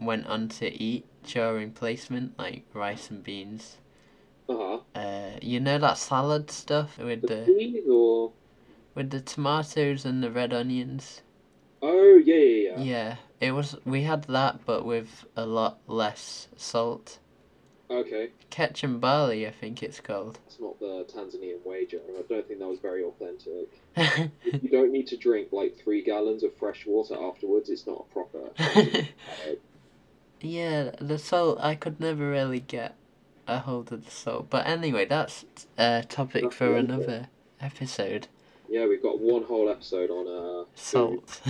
went 0.00 0.26
on 0.26 0.48
to 0.48 0.72
eat 0.82 1.04
during 1.24 1.72
placement, 1.72 2.38
like 2.38 2.64
rice 2.72 3.10
and 3.10 3.22
beans. 3.22 3.76
Uh 4.48 4.56
huh. 4.56 4.78
Uh, 4.94 5.30
you 5.42 5.60
know 5.60 5.76
that 5.76 5.98
salad 5.98 6.50
stuff 6.50 6.96
with 6.96 7.20
The 7.20 7.44
the 7.44 8.32
with 8.94 9.10
the 9.10 9.20
tomatoes 9.20 10.06
and 10.06 10.22
the 10.22 10.30
red 10.30 10.54
onions. 10.54 11.20
Oh 11.82 12.20
yeah 12.24 12.34
yeah 12.34 12.70
yeah. 12.70 12.80
Yeah, 12.80 13.16
it 13.40 13.52
was. 13.52 13.76
We 13.84 14.02
had 14.02 14.24
that, 14.24 14.64
but 14.64 14.84
with 14.84 15.24
a 15.36 15.46
lot 15.46 15.78
less 15.86 16.48
salt. 16.56 17.18
Okay, 17.90 18.30
Kachumbari, 18.50 19.48
I 19.48 19.50
think 19.50 19.82
it's 19.82 19.98
called. 19.98 20.40
it's 20.46 20.60
not 20.60 20.78
the 20.78 21.06
Tanzanian 21.10 21.88
Joe. 21.88 22.00
I 22.18 22.22
don't 22.28 22.46
think 22.46 22.58
that 22.60 22.68
was 22.68 22.80
very 22.80 23.02
authentic. 23.02 23.80
You 24.44 24.68
don't 24.68 24.92
need 24.92 25.06
to 25.08 25.16
drink 25.16 25.48
like 25.52 25.78
three 25.82 26.02
gallons 26.02 26.42
of 26.42 26.54
fresh 26.56 26.84
water 26.86 27.16
afterwards. 27.18 27.70
It's 27.70 27.86
not 27.86 28.06
a 28.08 28.12
proper. 28.12 28.50
Yeah, 30.40 30.90
the 31.00 31.18
salt, 31.18 31.58
I 31.60 31.74
could 31.74 31.98
never 31.98 32.28
really 32.28 32.60
get 32.60 32.94
a 33.46 33.58
hold 33.58 33.92
of 33.92 34.04
the 34.04 34.10
salt. 34.10 34.48
But 34.50 34.66
anyway, 34.66 35.06
that's 35.06 35.44
a 35.76 36.04
topic 36.08 36.44
That's 36.44 36.56
for 36.56 36.76
another 36.76 37.28
episode. 37.60 38.28
Yeah, 38.68 38.86
we've 38.86 39.02
got 39.02 39.18
one 39.20 39.42
whole 39.44 39.68
episode 39.68 40.10
on 40.10 40.26
uh. 40.28 40.64
Salt. 40.74 41.40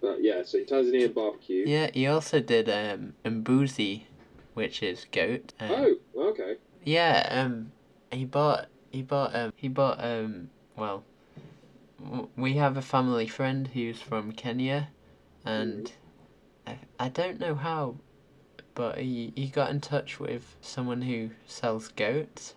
but 0.00 0.22
yeah, 0.22 0.42
so 0.44 0.58
Tanzanian 0.58 1.14
barbecue. 1.14 1.64
yeah, 1.66 1.90
he 1.92 2.06
also 2.06 2.40
did 2.40 2.68
um 2.68 3.14
mbuzi, 3.24 4.02
which 4.54 4.82
is 4.82 5.06
goat. 5.10 5.52
Um, 5.60 5.70
Oh, 6.16 6.28
okay. 6.30 6.56
Yeah, 6.84 7.26
um, 7.30 7.72
he 8.12 8.24
bought, 8.26 8.66
he 8.90 9.02
bought, 9.02 9.34
um, 9.34 9.52
he 9.56 9.68
bought, 9.68 10.04
um, 10.04 10.50
well, 10.76 11.02
w- 12.02 12.28
we 12.36 12.54
have 12.54 12.76
a 12.76 12.82
family 12.82 13.26
friend 13.26 13.68
who's 13.68 14.00
from 14.00 14.32
Kenya, 14.32 14.88
and 15.46 15.90
I, 16.66 16.78
I 17.00 17.08
don't 17.08 17.40
know 17.40 17.54
how, 17.54 17.96
but 18.74 18.98
he, 18.98 19.32
he 19.34 19.46
got 19.48 19.70
in 19.70 19.80
touch 19.80 20.20
with 20.20 20.56
someone 20.60 21.00
who 21.02 21.30
sells 21.46 21.88
goats, 21.88 22.54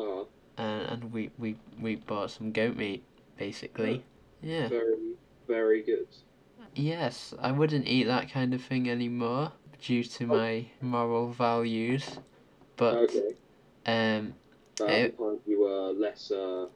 Uh, 0.00 0.24
and, 0.56 0.82
and 1.02 1.12
we, 1.12 1.30
we, 1.38 1.56
we 1.80 1.96
bought 1.96 2.30
some 2.30 2.52
goat 2.52 2.76
meat, 2.76 3.04
basically. 3.38 4.04
Yeah. 4.42 4.68
very, 4.68 5.14
very 5.46 5.82
good. 5.82 6.06
Yes, 6.74 7.34
I 7.38 7.52
wouldn't 7.52 7.86
eat 7.86 8.04
that 8.04 8.30
kind 8.30 8.54
of 8.54 8.62
thing 8.62 8.88
anymore 8.88 9.52
due 9.80 10.04
to 10.04 10.26
my 10.26 10.66
moral 10.80 11.30
values, 11.32 12.18
but, 12.76 12.94
Okay. 12.94 13.34
um, 13.86 14.34
But 14.78 14.90
at 14.90 15.16
the 15.16 15.24
time 15.24 15.38
you 15.46 15.60
were 15.60 15.92
less, 15.92 16.30
uh, 16.30 16.66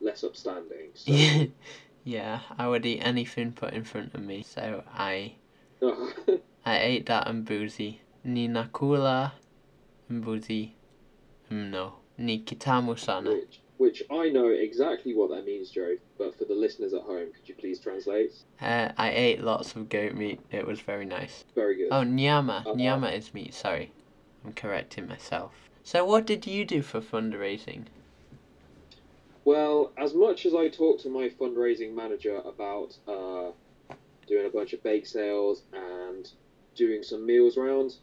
less 0.00 0.24
upstanding. 0.24 0.90
So. 0.94 1.12
yeah, 2.04 2.40
I 2.58 2.68
would 2.68 2.84
eat 2.86 3.00
anything 3.00 3.52
put 3.52 3.72
in 3.72 3.84
front 3.84 4.14
of 4.14 4.20
me. 4.22 4.42
So 4.42 4.82
I 4.92 5.36
I 6.64 6.78
ate 6.80 7.06
that 7.06 7.26
mbuzi. 7.28 8.00
Ni 8.24 8.48
nakula 8.48 9.32
mbuzi 10.10 10.72
mno. 11.50 11.92
Ni 11.92 11.92
kitamu 11.92 12.05
sana. 12.96 13.30
which, 13.30 13.60
which 13.76 14.02
I 14.10 14.28
know 14.28 14.48
exactly 14.48 15.14
what 15.14 15.30
that 15.30 15.44
means, 15.44 15.70
Joe. 15.70 15.96
But 16.18 16.36
for 16.38 16.44
the 16.44 16.54
listeners 16.54 16.94
at 16.94 17.02
home, 17.02 17.32
could 17.32 17.48
you 17.48 17.54
please 17.54 17.78
translate? 17.78 18.32
Uh, 18.60 18.90
I 18.96 19.10
ate 19.10 19.42
lots 19.42 19.74
of 19.76 19.88
goat 19.88 20.14
meat. 20.14 20.40
It 20.50 20.66
was 20.66 20.80
very 20.80 21.04
nice. 21.04 21.44
Very 21.54 21.76
good. 21.76 21.88
Oh, 21.90 22.02
nyama. 22.02 22.64
Uh-huh. 22.66 22.74
Nyama 22.74 23.08
is 23.08 23.34
meat. 23.34 23.54
Sorry. 23.54 23.92
I'm 24.44 24.52
correcting 24.52 25.08
myself. 25.08 25.52
So 25.82 26.04
what 26.04 26.26
did 26.26 26.46
you 26.46 26.64
do 26.64 26.82
for 26.82 27.00
fundraising? 27.00 27.84
Well, 29.44 29.92
as 29.96 30.14
much 30.14 30.44
as 30.46 30.54
I 30.54 30.68
talked 30.68 31.02
to 31.02 31.08
my 31.08 31.28
fundraising 31.28 31.94
manager 31.94 32.38
about 32.38 32.96
uh, 33.06 33.52
doing 34.26 34.46
a 34.46 34.50
bunch 34.50 34.72
of 34.72 34.82
bake 34.82 35.06
sales 35.06 35.62
and 35.72 36.28
doing 36.74 37.02
some 37.02 37.24
meals 37.24 37.56
round, 37.56 37.94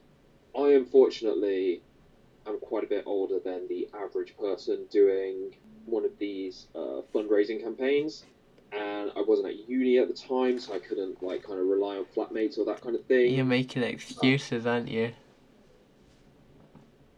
I 0.57 0.69
unfortunately 0.69 1.81
am 2.47 2.59
quite 2.59 2.83
a 2.83 2.87
bit 2.87 3.03
older 3.05 3.39
than 3.39 3.67
the 3.67 3.89
average 3.93 4.35
person 4.37 4.85
doing 4.89 5.55
one 5.85 6.05
of 6.05 6.11
these 6.19 6.67
uh, 6.75 7.01
fundraising 7.13 7.61
campaigns. 7.61 8.25
And 8.71 9.11
I 9.15 9.21
wasn't 9.21 9.49
at 9.49 9.69
uni 9.69 9.99
at 9.99 10.07
the 10.07 10.15
time, 10.15 10.59
so 10.59 10.73
I 10.73 10.79
couldn't 10.79 11.21
like 11.21 11.43
kind 11.43 11.59
of 11.59 11.67
rely 11.67 11.97
on 11.97 12.05
flatmates 12.05 12.57
or 12.57 12.65
that 12.65 12.81
kind 12.81 12.95
of 12.95 13.05
thing. 13.05 13.33
You're 13.35 13.45
making 13.45 13.83
excuses, 13.83 14.65
aren't 14.65 14.89
you? 14.89 15.13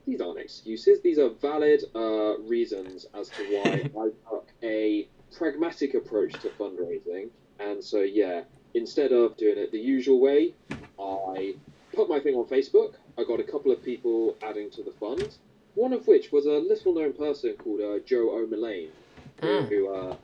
these 0.05 0.21
aren't 0.21 0.39
excuses. 0.39 1.01
These 1.01 1.19
are 1.19 1.29
valid 1.29 1.83
uh, 1.95 2.37
reasons 2.39 3.05
as 3.13 3.29
to 3.29 3.43
why 3.43 3.89
I 3.99 4.09
took 4.29 4.47
a 4.63 5.07
pragmatic 5.35 5.93
approach 5.93 6.33
to 6.41 6.49
fundraising. 6.49 7.29
And 7.59 7.83
so, 7.83 8.01
yeah, 8.01 8.41
instead 8.73 9.11
of 9.11 9.37
doing 9.37 9.57
it 9.57 9.71
the 9.71 9.79
usual 9.79 10.19
way, 10.19 10.53
I 10.99 11.55
put 11.95 12.09
my 12.09 12.19
thing 12.19 12.35
on 12.35 12.45
Facebook. 12.45 12.93
I 13.17 13.23
got 13.23 13.39
a 13.39 13.43
couple 13.43 13.71
of 13.71 13.81
people 13.83 14.35
adding 14.43 14.69
to 14.71 14.83
the 14.83 14.91
fund. 14.91 15.37
One 15.75 15.93
of 15.93 16.07
which 16.07 16.31
was 16.31 16.45
a 16.45 16.51
little-known 16.51 17.13
person 17.13 17.53
called 17.53 17.81
uh, 17.81 17.99
Joe 18.05 18.29
O'Mullane, 18.37 18.91
who, 19.41 19.47
Hmm. 19.61 19.65
who 19.65 19.93
uh, 19.93 20.15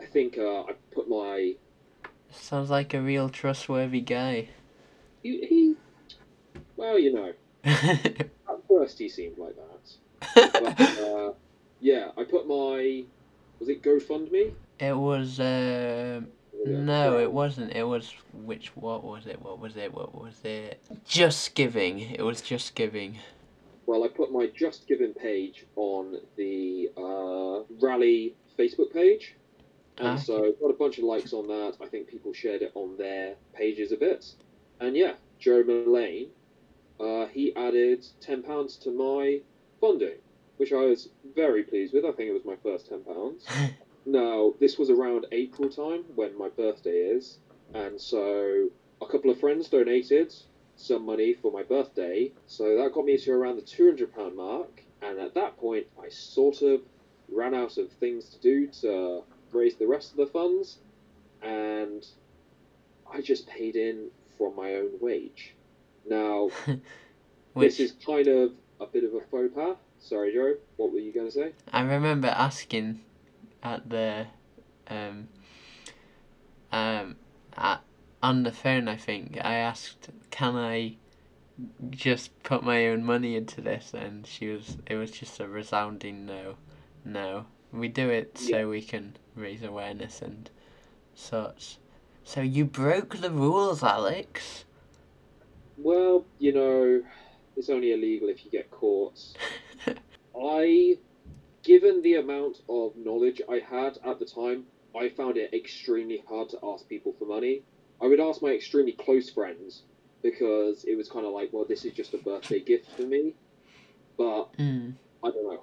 I 0.00 0.06
think 0.06 0.38
uh, 0.38 0.62
I 0.62 0.72
put 0.92 1.08
my 1.08 1.54
Sounds 2.30 2.68
like 2.70 2.94
a 2.94 3.00
real 3.00 3.28
trustworthy 3.28 4.00
guy. 4.00 4.48
he, 5.22 5.46
he 5.46 5.76
well, 6.76 6.98
you 6.98 7.12
know, 7.14 7.32
at 7.64 8.28
first 8.68 8.98
he 8.98 9.08
seemed 9.08 9.38
like 9.38 9.54
that. 9.56 10.52
But, 10.60 10.80
uh, 10.98 11.32
yeah, 11.80 12.10
I 12.16 12.24
put 12.24 12.46
my 12.48 13.04
was 13.60 13.68
it 13.68 13.82
GoFundMe? 13.82 14.52
It 14.80 14.96
was 14.96 15.38
um 15.38 16.28
no, 16.64 17.18
it 17.18 17.32
wasn't. 17.32 17.72
It 17.72 17.84
was 17.84 18.12
which 18.32 18.76
what 18.76 19.04
was 19.04 19.26
it? 19.26 19.40
What 19.42 19.58
was 19.58 19.76
it? 19.76 19.92
What 19.92 20.14
was 20.14 20.40
it? 20.44 20.80
Just 21.06 21.54
giving. 21.54 22.00
It 22.00 22.22
was 22.22 22.40
just 22.40 22.74
giving. 22.74 23.18
Well, 23.86 24.04
I 24.04 24.08
put 24.08 24.32
my 24.32 24.46
Just 24.46 24.86
Giving 24.86 25.12
page 25.12 25.66
on 25.76 26.18
the 26.36 26.90
uh, 26.96 27.64
Raleigh 27.84 28.34
Facebook 28.58 28.92
page, 28.92 29.34
and 29.98 30.08
Ah, 30.08 30.16
so 30.16 30.52
got 30.60 30.70
a 30.70 30.74
bunch 30.78 30.98
of 30.98 31.04
likes 31.04 31.32
on 31.32 31.46
that. 31.48 31.76
I 31.82 31.86
think 31.86 32.08
people 32.08 32.32
shared 32.32 32.62
it 32.62 32.72
on 32.74 32.96
their 32.96 33.34
pages 33.52 33.92
a 33.92 33.96
bit, 33.96 34.24
and 34.80 34.96
yeah, 34.96 35.14
Joe 35.38 35.62
Mullane, 35.64 36.30
uh, 36.98 37.26
he 37.26 37.54
added 37.56 38.06
ten 38.20 38.42
pounds 38.42 38.76
to 38.78 38.90
my 38.90 39.42
funding, 39.80 40.18
which 40.56 40.72
I 40.72 40.86
was 40.86 41.10
very 41.34 41.62
pleased 41.64 41.92
with. 41.92 42.04
I 42.06 42.12
think 42.12 42.30
it 42.30 42.32
was 42.32 42.44
my 42.46 42.56
first 42.62 42.88
ten 42.88 43.04
pounds. 43.04 43.44
Now, 44.06 44.54
this 44.60 44.78
was 44.78 44.90
around 44.90 45.26
April 45.32 45.68
time 45.68 46.04
when 46.14 46.36
my 46.36 46.48
birthday 46.48 46.90
is, 46.90 47.38
and 47.72 48.00
so 48.00 48.68
a 49.00 49.06
couple 49.06 49.30
of 49.30 49.40
friends 49.40 49.68
donated 49.68 50.34
some 50.76 51.06
money 51.06 51.34
for 51.34 51.50
my 51.50 51.62
birthday, 51.62 52.32
so 52.46 52.76
that 52.76 52.92
got 52.92 53.04
me 53.04 53.16
to 53.16 53.32
around 53.32 53.56
the 53.56 53.62
£200 53.62 54.34
mark, 54.34 54.82
and 55.02 55.18
at 55.18 55.34
that 55.34 55.56
point, 55.56 55.86
I 56.02 56.08
sort 56.08 56.62
of 56.62 56.82
ran 57.30 57.54
out 57.54 57.78
of 57.78 57.90
things 57.92 58.28
to 58.30 58.40
do 58.40 58.66
to 58.82 59.22
raise 59.52 59.76
the 59.76 59.86
rest 59.86 60.10
of 60.10 60.16
the 60.18 60.26
funds, 60.26 60.78
and 61.42 62.06
I 63.10 63.20
just 63.20 63.46
paid 63.46 63.76
in 63.76 64.10
from 64.36 64.56
my 64.56 64.74
own 64.74 64.90
wage. 65.00 65.54
Now, 66.08 66.50
Which 67.54 67.78
this 67.78 67.80
is 67.80 67.92
kind 68.04 68.26
of 68.26 68.52
a 68.80 68.86
bit 68.86 69.04
of 69.04 69.14
a 69.14 69.20
faux 69.20 69.54
pas. 69.54 69.76
Sorry, 70.00 70.34
Joe, 70.34 70.56
what 70.76 70.92
were 70.92 70.98
you 70.98 71.12
going 71.12 71.28
to 71.28 71.32
say? 71.32 71.52
I 71.72 71.82
remember 71.82 72.28
asking 72.28 73.00
at 73.64 73.88
the 73.88 74.26
um 74.88 75.28
um 76.70 77.16
at, 77.56 77.80
on 78.22 78.42
the 78.42 78.52
phone 78.52 78.86
I 78.86 78.96
think. 78.96 79.38
I 79.42 79.54
asked 79.54 80.10
can 80.30 80.54
I 80.54 80.96
just 81.90 82.42
put 82.42 82.62
my 82.62 82.86
own 82.86 83.04
money 83.04 83.36
into 83.36 83.60
this? 83.60 83.92
And 83.94 84.26
she 84.26 84.48
was 84.48 84.76
it 84.86 84.96
was 84.96 85.10
just 85.10 85.40
a 85.40 85.48
resounding 85.48 86.26
no 86.26 86.56
no. 87.04 87.46
We 87.72 87.88
do 87.88 88.08
it 88.08 88.38
so 88.38 88.68
we 88.68 88.82
can 88.82 89.16
raise 89.34 89.64
awareness 89.64 90.22
and 90.22 90.48
such. 91.14 91.78
So 92.22 92.40
you 92.40 92.64
broke 92.64 93.16
the 93.16 93.30
rules 93.30 93.82
Alex? 93.82 94.64
Well, 95.76 96.24
you 96.38 96.52
know, 96.52 97.02
it's 97.56 97.68
only 97.68 97.92
illegal 97.92 98.28
if 98.28 98.44
you 98.44 98.50
get 98.50 98.70
caught. 98.70 99.20
I, 100.40 100.98
given 101.64 102.02
the 102.02 102.14
amount 102.14 102.60
of 102.68 102.94
knowledge 102.96 103.40
I 103.48 103.58
had 103.58 103.98
at 104.04 104.18
the 104.18 104.26
time, 104.26 104.64
I 104.96 105.08
found 105.08 105.36
it 105.36 105.52
extremely 105.52 106.22
hard 106.28 106.50
to 106.50 106.58
ask 106.62 106.88
people 106.88 107.14
for 107.18 107.24
money. 107.24 107.62
I 108.00 108.06
would 108.06 108.20
ask 108.20 108.42
my 108.42 108.50
extremely 108.50 108.92
close 108.92 109.30
friends 109.30 109.82
because 110.22 110.84
it 110.84 110.96
was 110.96 111.08
kind 111.08 111.26
of 111.26 111.32
like, 111.32 111.52
well, 111.52 111.64
this 111.64 111.84
is 111.84 111.92
just 111.92 112.14
a 112.14 112.18
birthday 112.18 112.60
gift 112.60 112.90
for 112.96 113.02
me. 113.02 113.34
But 114.16 114.56
mm. 114.56 114.94
I 115.24 115.30
don't 115.30 115.44
know. 115.44 115.62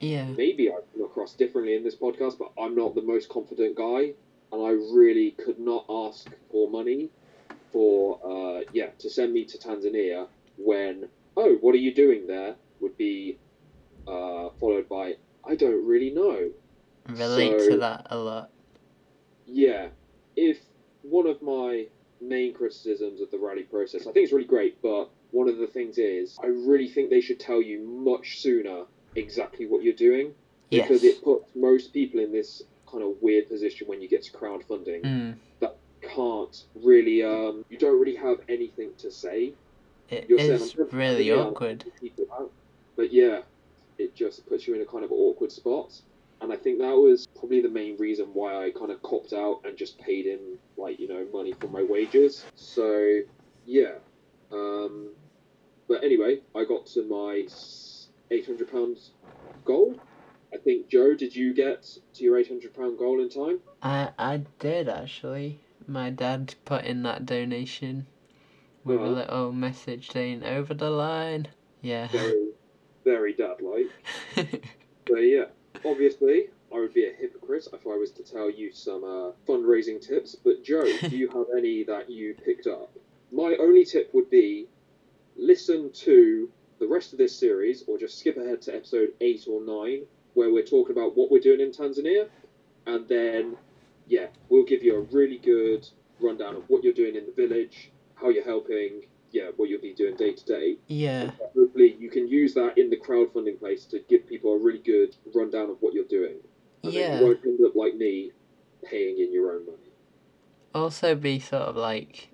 yeah 0.00 0.24
Maybe 0.24 0.68
I 0.70 0.78
come 0.92 1.04
across 1.04 1.34
differently 1.34 1.74
in 1.74 1.84
this 1.84 1.94
podcast, 1.94 2.38
but 2.38 2.52
I'm 2.60 2.74
not 2.74 2.94
the 2.94 3.02
most 3.02 3.28
confident 3.28 3.76
guy, 3.76 4.14
and 4.52 4.62
I 4.62 4.70
really 4.70 5.32
could 5.32 5.58
not 5.58 5.84
ask 5.88 6.28
for 6.50 6.68
money 6.68 7.10
for 7.72 8.20
uh, 8.24 8.62
yeah 8.72 8.90
to 8.98 9.10
send 9.10 9.32
me 9.32 9.44
to 9.44 9.58
Tanzania 9.58 10.28
when 10.56 11.08
oh 11.36 11.56
what 11.60 11.74
are 11.74 11.78
you 11.78 11.92
doing 11.94 12.26
there 12.26 12.54
would 12.80 12.96
be 12.96 13.38
uh, 14.06 14.48
followed 14.60 14.88
by 14.88 15.16
I 15.46 15.54
don't 15.54 15.86
really 15.86 16.10
know. 16.10 16.50
relate 17.08 17.60
So- 17.60 17.70
to 17.70 17.76
that 17.78 18.06
a 18.10 18.18
lot 18.18 18.50
Yeah, 19.46 19.88
if 20.34 20.58
one 21.02 21.26
of 21.26 21.40
my 21.40 21.86
main 22.20 22.52
criticisms 22.52 23.20
of 23.20 23.30
the 23.30 23.38
Raleigh 23.38 23.62
process, 23.62 24.02
I 24.02 24.12
think 24.12 24.24
it's 24.24 24.32
really 24.32 24.46
great, 24.46 24.82
but 24.82 25.08
one 25.30 25.48
of 25.48 25.58
the 25.58 25.66
things 25.66 25.98
is 25.98 26.36
I 26.42 26.46
really 26.46 26.88
think 26.88 27.10
they 27.10 27.20
should 27.20 27.38
tell 27.38 27.62
you 27.62 27.80
much 27.80 28.40
sooner 28.40 28.84
exactly 29.14 29.66
what 29.66 29.82
you're 29.82 29.94
doing 29.94 30.34
yes 30.70 30.88
because 30.88 31.04
it 31.04 31.22
puts 31.22 31.54
most 31.54 31.92
people 31.92 32.20
in 32.20 32.32
this 32.32 32.62
kind 32.90 33.02
of 33.02 33.14
weird 33.20 33.48
position 33.48 33.86
when 33.88 34.00
you 34.00 34.08
get 34.08 34.22
to 34.22 34.32
crowdfunding 34.32 35.02
mm. 35.02 35.34
can't 36.02 36.64
really 36.84 37.22
um 37.22 37.64
you 37.68 37.76
don't 37.76 37.98
really 37.98 38.14
have 38.14 38.38
anything 38.48 38.90
to 38.96 39.10
say 39.10 39.52
it 40.10 40.26
You're 40.28 40.38
is 40.38 40.74
"I'm 40.78 40.88
really 40.92 41.32
awkward 41.32 41.82
helping 41.82 42.00
people 42.00 42.26
out." 42.32 42.52
but 42.94 43.12
yeah 43.12 43.40
it 43.98 44.14
just 44.14 44.46
puts 44.46 44.66
you 44.66 44.74
in 44.74 44.80
a 44.82 44.86
kind 44.86 45.04
of 45.04 45.10
awkward 45.12 45.50
spot 45.52 45.92
and 46.40 46.52
i 46.52 46.56
think 46.56 46.78
that 46.78 46.94
was 46.94 47.26
probably 47.38 47.60
the 47.62 47.68
main 47.68 47.96
reason 47.98 48.26
why 48.34 48.66
i 48.66 48.70
kind 48.70 48.90
of 48.90 49.02
copped 49.02 49.32
out 49.32 49.60
and 49.64 49.76
just 49.76 49.98
paid 49.98 50.26
him, 50.26 50.58
like 50.76 50.98
you 51.00 51.08
know 51.08 51.26
money 51.32 51.52
for 51.60 51.68
my 51.68 51.82
wages. 51.82 52.44
So 52.54 53.20
yeah. 53.64 53.94
Um, 54.52 55.10
but 55.88 56.04
anyway, 56.04 56.40
I 56.54 56.64
got 56.64 56.86
to 56.94 57.02
my 57.08 57.46
eight 58.30 58.46
hundred 58.46 58.70
pounds 58.70 59.12
goal. 59.64 59.98
I 60.52 60.58
think 60.58 60.88
Joe, 60.88 61.14
did 61.14 61.34
you 61.34 61.54
get 61.54 61.86
to 62.14 62.22
your 62.22 62.38
eight 62.38 62.48
hundred 62.48 62.74
pound 62.74 62.98
goal 62.98 63.20
in 63.20 63.28
time? 63.30 63.60
I 63.82 64.10
I 64.18 64.42
did 64.58 64.88
actually. 64.88 65.60
My 65.86 66.10
dad 66.10 66.54
put 66.64 66.84
in 66.84 67.02
that 67.04 67.24
donation 67.26 68.06
with 68.84 68.98
a 68.98 69.02
Uh-huh. 69.02 69.10
little 69.12 69.52
message 69.52 70.10
saying 70.10 70.44
over 70.44 70.74
the 70.74 70.90
line. 70.90 71.48
Yeah. 71.82 72.08
Very, 72.08 72.45
very 73.06 73.32
dad 73.32 73.56
like. 73.62 73.90
but 75.06 75.20
yeah, 75.20 75.44
obviously 75.84 76.50
I 76.74 76.80
would 76.80 76.92
be 76.92 77.06
a 77.06 77.12
hypocrite 77.12 77.68
if 77.72 77.86
I 77.86 77.96
was 77.96 78.10
to 78.12 78.22
tell 78.22 78.50
you 78.50 78.72
some 78.72 79.04
uh, 79.04 79.30
fundraising 79.48 80.04
tips. 80.04 80.34
But 80.34 80.64
Joe, 80.64 80.84
do 81.00 81.16
you 81.16 81.28
have 81.28 81.46
any 81.56 81.84
that 81.84 82.10
you 82.10 82.34
picked 82.34 82.66
up? 82.66 82.90
My 83.30 83.56
only 83.60 83.84
tip 83.84 84.12
would 84.12 84.28
be 84.28 84.66
listen 85.36 85.92
to 85.92 86.50
the 86.80 86.86
rest 86.86 87.12
of 87.12 87.18
this 87.18 87.34
series, 87.34 87.84
or 87.86 87.96
just 87.96 88.18
skip 88.18 88.36
ahead 88.36 88.60
to 88.62 88.74
episode 88.74 89.10
eight 89.20 89.46
or 89.48 89.62
nine, 89.62 90.02
where 90.34 90.52
we're 90.52 90.64
talking 90.64 90.94
about 90.94 91.16
what 91.16 91.30
we're 91.30 91.40
doing 91.40 91.60
in 91.60 91.70
Tanzania, 91.70 92.28
and 92.86 93.08
then 93.08 93.56
yeah, 94.08 94.26
we'll 94.48 94.64
give 94.64 94.82
you 94.82 94.96
a 94.96 95.00
really 95.00 95.38
good 95.38 95.88
rundown 96.20 96.56
of 96.56 96.64
what 96.68 96.84
you're 96.84 96.92
doing 96.92 97.14
in 97.14 97.24
the 97.26 97.32
village, 97.32 97.90
how 98.14 98.28
you're 98.28 98.44
helping, 98.44 99.02
yeah, 99.36 99.50
what 99.56 99.68
you'll 99.68 99.80
be 99.80 99.92
doing 99.92 100.16
day 100.16 100.32
to 100.32 100.44
day. 100.44 100.76
yeah. 100.86 101.30
Hopefully, 101.54 101.96
you 101.98 102.10
can 102.10 102.26
use 102.28 102.54
that 102.54 102.78
in 102.78 102.90
the 102.90 102.96
crowdfunding 102.96 103.58
place 103.58 103.84
to 103.86 104.00
give 104.08 104.26
people 104.26 104.54
a 104.54 104.58
really 104.58 104.78
good 104.78 105.14
rundown 105.34 105.70
of 105.70 105.76
what 105.80 105.92
you're 105.92 106.04
doing. 106.04 106.36
And 106.82 106.92
then 106.92 107.18
you 107.18 107.26
won't 107.26 107.44
end 107.44 107.60
up 107.66 107.74
like 107.74 107.94
me, 107.94 108.32
paying 108.84 109.18
in 109.18 109.32
your 109.32 109.52
own 109.52 109.66
money. 109.66 109.78
Also 110.74 111.14
be 111.14 111.40
sort 111.40 111.62
of 111.62 111.76
like 111.76 112.28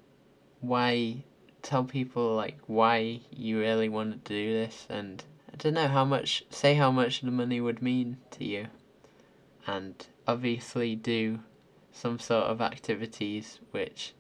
why 0.61 1.25
tell 1.63 1.85
people 1.85 2.35
like 2.35 2.59
why 2.67 3.21
you 3.31 3.59
really 3.59 3.89
want 3.89 4.25
to 4.25 4.35
do 4.35 4.53
this 4.53 4.87
and 4.91 5.23
I 5.53 5.57
don't 5.57 5.75
know 5.75 5.89
how 5.89 6.05
much 6.05 6.45
say 6.51 6.75
how 6.75 6.91
much 6.91 7.21
the 7.21 7.31
money 7.31 7.61
would 7.61 7.81
mean 7.81 8.19
to 8.33 8.45
you 8.45 8.67
and 9.67 9.95
obviously 10.27 10.97
do 10.97 11.41
some 11.93 12.19
sort 12.19 12.45
of 12.45 12.61
activities 12.61 13.61
which 13.71 14.15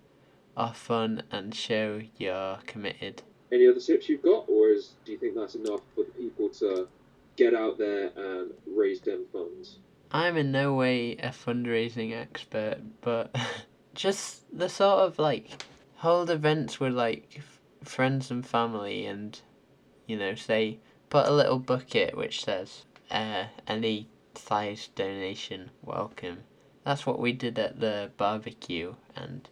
are 0.56 0.74
fun 0.74 1.22
and 1.30 1.54
show 1.54 2.00
you're 2.16 2.58
committed. 2.66 3.22
Any 3.50 3.66
other 3.66 3.80
tips 3.80 4.08
you've 4.08 4.22
got, 4.22 4.48
or 4.48 4.68
is 4.68 4.92
do 5.04 5.12
you 5.12 5.18
think 5.18 5.34
that's 5.34 5.54
enough 5.54 5.80
for 5.94 6.04
the 6.04 6.10
people 6.12 6.48
to 6.60 6.88
get 7.36 7.54
out 7.54 7.78
there 7.78 8.10
and 8.16 8.52
raise 8.66 9.00
them 9.00 9.24
funds? 9.32 9.78
I'm 10.10 10.36
in 10.36 10.52
no 10.52 10.74
way 10.74 11.16
a 11.16 11.28
fundraising 11.28 12.12
expert, 12.14 12.78
but 13.00 13.34
just 13.94 14.44
the 14.56 14.68
sort 14.68 15.00
of 15.00 15.18
like 15.18 15.64
hold 15.96 16.30
events 16.30 16.78
with 16.80 16.92
like 16.92 17.34
f- 17.36 17.60
friends 17.82 18.30
and 18.30 18.46
family, 18.46 19.06
and 19.06 19.40
you 20.06 20.16
know, 20.18 20.34
say 20.34 20.78
put 21.08 21.26
a 21.26 21.32
little 21.32 21.58
bucket 21.58 22.16
which 22.16 22.44
says 22.44 22.84
uh, 23.10 23.44
any 23.66 24.08
size 24.34 24.88
donation 24.94 25.70
welcome. 25.82 26.38
That's 26.84 27.06
what 27.06 27.20
we 27.20 27.32
did 27.32 27.58
at 27.58 27.80
the 27.80 28.10
barbecue, 28.16 28.94
and 29.14 29.48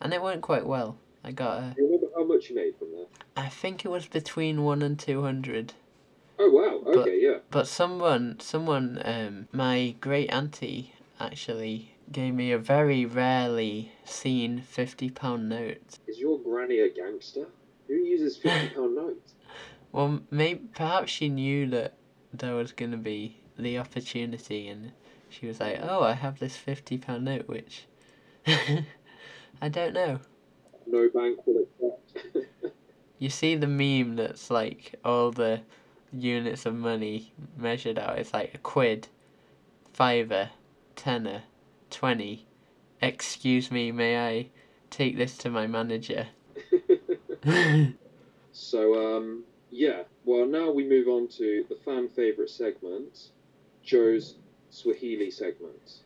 and 0.00 0.12
it 0.14 0.22
went 0.22 0.42
quite 0.42 0.66
well. 0.66 0.98
I 1.22 1.32
got 1.32 1.58
a, 1.58 1.74
Do 1.76 1.82
you 1.82 1.86
remember 1.86 2.06
how 2.16 2.24
much 2.24 2.48
you 2.48 2.56
made 2.56 2.76
from 2.78 2.92
there? 2.92 3.06
I 3.36 3.48
think 3.48 3.84
it 3.84 3.88
was 3.90 4.06
between 4.06 4.64
one 4.64 4.82
and 4.82 4.98
two 4.98 5.22
hundred. 5.22 5.74
Oh 6.38 6.50
wow, 6.50 6.80
But- 6.84 6.96
okay, 7.00 7.18
yeah. 7.20 7.38
But 7.50 7.66
someone, 7.66 8.40
someone, 8.40 9.00
um, 9.04 9.48
my 9.52 9.94
great 10.00 10.28
auntie 10.30 10.94
actually 11.18 11.94
gave 12.10 12.32
me 12.34 12.50
a 12.52 12.58
very 12.58 13.04
rarely 13.04 13.92
seen 14.04 14.60
fifty 14.62 15.10
pound 15.10 15.48
note. 15.48 15.98
Is 16.06 16.18
your 16.18 16.38
granny 16.38 16.78
a 16.80 16.88
gangster? 16.88 17.46
Who 17.88 17.94
uses 17.94 18.36
fifty 18.38 18.68
pound 18.74 18.94
notes? 18.94 19.34
Well, 19.92 20.20
maybe 20.30 20.60
perhaps 20.74 21.10
she 21.10 21.28
knew 21.28 21.66
that 21.70 21.94
there 22.32 22.54
was 22.54 22.72
gonna 22.72 22.96
be 22.96 23.36
the 23.58 23.76
opportunity, 23.78 24.68
and 24.68 24.92
she 25.28 25.46
was 25.46 25.60
like, 25.60 25.80
"Oh, 25.82 26.02
I 26.02 26.14
have 26.14 26.38
this 26.38 26.56
fifty 26.56 26.96
pound 26.96 27.24
note," 27.26 27.46
which 27.48 27.84
I 29.60 29.68
don't 29.68 29.92
know. 29.94 30.20
No 30.86 31.08
bank 31.08 31.46
will 31.46 31.64
accept. 31.64 32.26
You 33.18 33.28
see 33.28 33.54
the 33.54 33.66
meme 33.66 34.16
that's 34.16 34.50
like 34.50 34.94
all 35.04 35.30
the 35.30 35.60
units 36.10 36.64
of 36.64 36.74
money 36.74 37.34
measured 37.54 37.98
out. 37.98 38.18
It's 38.18 38.32
like 38.32 38.54
a 38.54 38.58
quid, 38.58 39.08
fiver, 39.92 40.48
tenner, 40.96 41.42
twenty. 41.90 42.46
Excuse 43.02 43.70
me, 43.70 43.92
may 43.92 44.18
I 44.18 44.48
take 44.88 45.18
this 45.18 45.36
to 45.38 45.50
my 45.50 45.66
manager? 45.66 46.28
So, 48.52 49.16
um, 49.16 49.44
yeah. 49.70 50.02
Well, 50.24 50.46
now 50.46 50.70
we 50.70 50.86
move 50.86 51.08
on 51.08 51.28
to 51.28 51.64
the 51.68 51.76
fan 51.84 52.08
favourite 52.08 52.50
segment, 52.50 53.30
Joe's 53.82 54.36
Swahili 54.70 55.30
segment. 55.30 56.00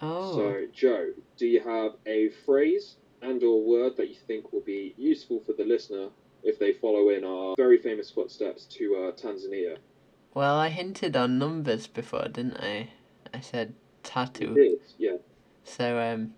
oh, 0.00 0.34
So, 0.36 0.66
Joe, 0.72 1.10
do 1.36 1.46
you 1.46 1.60
have 1.60 1.92
a 2.06 2.30
phrase 2.44 2.96
and 3.22 3.42
or 3.42 3.62
word 3.62 3.96
that 3.96 4.08
you 4.08 4.16
think 4.26 4.52
will 4.52 4.60
be 4.60 4.94
useful 4.96 5.40
for 5.40 5.52
the 5.52 5.64
listener 5.64 6.08
if 6.42 6.58
they 6.58 6.72
follow 6.72 7.08
in 7.10 7.24
our 7.24 7.54
very 7.56 7.78
famous 7.78 8.10
footsteps 8.10 8.64
to 8.64 8.96
uh, 8.96 9.12
Tanzania? 9.12 9.78
well, 10.34 10.56
I 10.58 10.68
hinted 10.68 11.16
on 11.16 11.38
numbers 11.38 11.86
before, 11.86 12.28
didn't 12.28 12.58
I? 12.58 12.90
I 13.32 13.40
said 13.40 13.74
tatu. 14.02 14.54
did, 14.54 14.80
yeah. 14.98 15.16
So 15.64 15.98
um, 15.98 16.34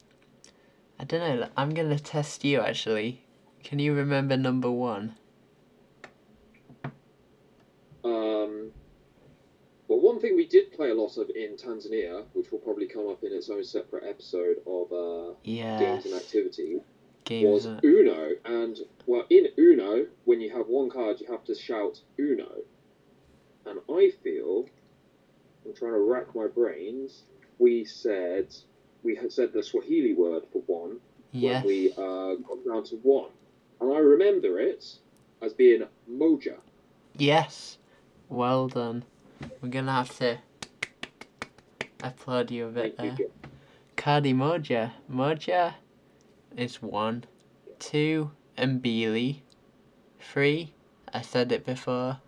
I 1.00 1.04
don't 1.04 1.20
know. 1.40 1.48
I'm 1.56 1.74
gonna 1.74 1.98
test 1.98 2.44
you 2.44 2.60
actually. 2.60 3.24
Can 3.64 3.80
you 3.80 3.92
remember 3.94 4.36
number 4.36 4.70
one? 4.70 5.16
Um, 8.04 8.70
well, 9.88 10.00
one 10.00 10.20
thing 10.20 10.36
we 10.36 10.37
did 10.48 10.72
play 10.72 10.90
a 10.90 10.94
lot 10.94 11.16
of 11.18 11.30
in 11.30 11.56
Tanzania, 11.56 12.24
which 12.32 12.50
will 12.50 12.58
probably 12.58 12.86
come 12.86 13.08
up 13.08 13.22
in 13.24 13.32
its 13.32 13.50
own 13.50 13.64
separate 13.64 14.04
episode 14.04 14.56
of 14.66 14.92
uh, 14.92 15.34
Yes. 15.44 15.80
games 15.80 16.04
and 16.06 16.14
activity, 16.14 16.80
Games. 17.24 17.44
was 17.46 17.66
are- 17.66 17.80
Uno. 17.84 18.30
And, 18.44 18.78
well, 19.06 19.24
in 19.30 19.48
Uno, 19.58 20.06
when 20.24 20.40
you 20.40 20.50
have 20.50 20.68
one 20.68 20.90
card, 20.90 21.20
you 21.20 21.26
have 21.30 21.44
to 21.44 21.54
shout 21.54 22.00
Uno. 22.18 22.50
And 23.66 23.80
I 23.90 24.10
feel, 24.22 24.66
I'm 25.66 25.74
trying 25.74 25.92
to 25.92 25.98
rack 26.00 26.34
my 26.34 26.46
brains, 26.46 27.22
we 27.58 27.84
said, 27.84 28.54
we 29.02 29.14
had 29.14 29.32
said 29.32 29.52
the 29.52 29.62
Swahili 29.62 30.14
word 30.14 30.44
for 30.52 30.62
one 30.66 31.00
Yes. 31.32 31.64
when 31.64 31.74
we 31.74 31.90
uh, 31.92 32.34
got 32.36 32.64
down 32.66 32.84
to 32.84 32.96
one. 32.96 33.30
And 33.80 33.92
I 33.92 33.98
remember 33.98 34.58
it 34.58 34.84
as 35.42 35.52
being 35.52 35.82
Moja. 36.10 36.56
Yes. 37.16 37.78
Well 38.28 38.68
done. 38.68 39.04
We're 39.60 39.68
gonna 39.70 39.92
have 39.92 40.16
to 40.18 40.38
applaud 42.02 42.50
you 42.50 42.66
a 42.66 42.70
bit 42.70 42.96
Thank 42.96 43.16
there. 43.16 43.26
you. 43.26 43.32
Kadi 43.96 44.32
Moja. 44.32 44.92
Moja 45.10 45.74
is 46.56 46.80
one. 46.82 47.24
Two, 47.78 48.30
and 48.56 48.82
Mbili. 48.82 49.40
Three, 50.20 50.74
I 51.12 51.22
said 51.22 51.52
it 51.52 51.64
before. 51.64 52.18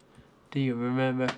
Do 0.51 0.61
you 0.61 0.75
remember? 0.75 1.29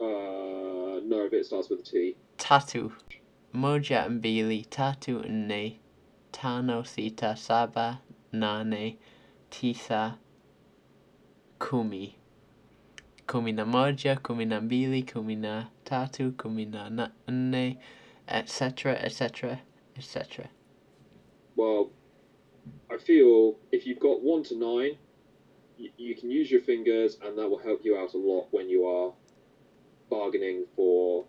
Uh, 0.00 1.00
no, 1.04 1.28
but 1.30 1.34
it 1.34 1.46
starts 1.46 1.68
with 1.70 1.80
a 1.80 1.82
T. 1.82 2.16
Tatu. 2.38 2.92
Moja 3.54 4.06
and 4.06 4.22
Mbili, 4.22 4.66
Tatu 4.68 5.22
Nne, 5.28 5.76
Tano 6.32 6.86
Sita 6.86 7.36
Saba 7.36 8.00
Nane 8.32 8.96
Tisa 9.50 10.16
Kumi. 11.60 12.18
Kumi 13.26 13.52
na 13.52 13.64
moja, 13.64 14.16
kumi 14.16 14.44
na 14.44 14.60
mbili, 14.60 15.02
kumi 15.02 15.36
na 15.36 15.66
tatu, 15.84 16.32
kumi 16.32 16.64
na 16.66 16.90
na- 16.90 17.12
nne, 17.28 17.78
etc., 18.28 18.96
etc., 19.04 19.58
etc. 19.96 20.48
Well, 21.56 21.90
I 22.90 22.98
feel 22.98 23.56
if 23.72 23.86
you've 23.86 24.00
got 24.00 24.22
one 24.22 24.42
to 24.44 24.54
nine, 24.56 24.98
you, 25.78 25.90
you 25.96 26.14
can 26.14 26.30
use 26.30 26.50
your 26.50 26.60
fingers, 26.60 27.18
and 27.22 27.38
that 27.38 27.48
will 27.48 27.58
help 27.58 27.80
you 27.84 27.96
out 27.96 28.14
a 28.14 28.18
lot 28.18 28.48
when 28.50 28.68
you 28.68 28.86
are 28.86 29.12
bargaining 30.10 30.66
for 30.76 31.24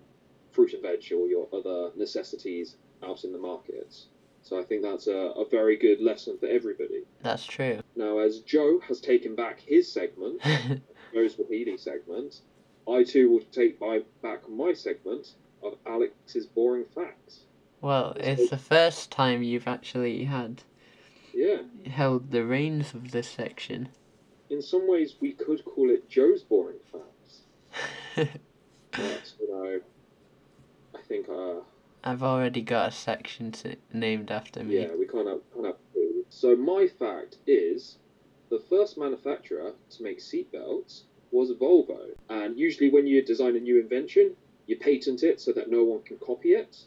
fruit 0.51 0.73
and 0.73 0.81
veg 0.81 1.03
or 1.11 1.27
your 1.27 1.47
other 1.53 1.91
necessities 1.95 2.77
out 3.03 3.23
in 3.23 3.31
the 3.31 3.37
markets. 3.39 4.07
So 4.41 4.59
I 4.59 4.63
think 4.63 4.83
that's 4.83 5.07
a, 5.07 5.11
a 5.17 5.45
very 5.49 5.75
good 5.75 5.99
lesson 6.01 6.37
for 6.37 6.45
everybody. 6.47 7.03
That's 7.23 7.45
true. 7.45 7.79
Now, 7.95 8.19
as 8.19 8.41
Joe 8.41 8.79
has 8.87 9.01
taken 9.01 9.35
back 9.35 9.59
his 9.59 9.91
segment, 9.91 10.39
Joe's 11.15 11.37
Wahidi 11.37 11.79
segment, 11.79 12.41
I 12.89 13.03
too 13.03 13.29
will 13.31 13.39
take 13.53 13.79
my, 13.79 14.01
back 14.21 14.49
my 14.49 14.73
segment 14.73 15.27
of 15.63 15.77
Alex's 15.87 16.45
boring 16.45 16.83
facts. 16.93 17.45
well, 17.79 18.13
it's 18.19 18.49
the 18.49 18.57
first 18.57 19.11
time 19.11 19.41
you've 19.41 19.67
actually 19.67 20.25
had 20.25 20.63
Yeah. 21.33 21.61
held 21.85 22.31
the 22.31 22.43
reins 22.43 22.93
of 22.93 23.11
this 23.11 23.29
section. 23.29 23.89
in 24.49 24.61
some 24.61 24.87
ways 24.89 25.15
we 25.21 25.31
could 25.31 25.63
call 25.63 25.89
it 25.89 26.09
Joe's 26.09 26.43
boring 26.43 26.79
facts, 26.91 27.43
but 28.91 29.33
you 29.39 29.47
know, 29.49 29.79
I 30.93 31.01
think 31.07 31.29
uh, 31.29 31.61
I've 32.03 32.23
already 32.23 32.61
got 32.61 32.89
a 32.89 32.91
section 32.91 33.53
to, 33.53 33.77
named 33.93 34.31
after 34.31 34.63
me. 34.63 34.81
Yeah, 34.81 34.93
we 34.99 35.07
can't 35.07 35.27
have, 35.27 35.41
can't 35.53 35.65
have. 35.65 35.75
So 36.29 36.55
my 36.57 36.87
fact 36.87 37.37
is, 37.47 37.97
the 38.49 38.59
first 38.69 38.97
manufacturer 38.97 39.73
to 39.91 40.03
make 40.03 40.19
seatbelts 40.19 41.03
was 41.31 41.51
Volvo. 41.51 42.09
And 42.29 42.57
usually, 42.57 42.89
when 42.89 43.07
you 43.07 43.23
design 43.23 43.55
a 43.55 43.59
new 43.59 43.79
invention, 43.79 44.35
you 44.67 44.77
patent 44.77 45.23
it 45.23 45.41
so 45.41 45.51
that 45.53 45.69
no 45.69 45.83
one 45.83 46.01
can 46.03 46.17
copy 46.17 46.53
it. 46.53 46.77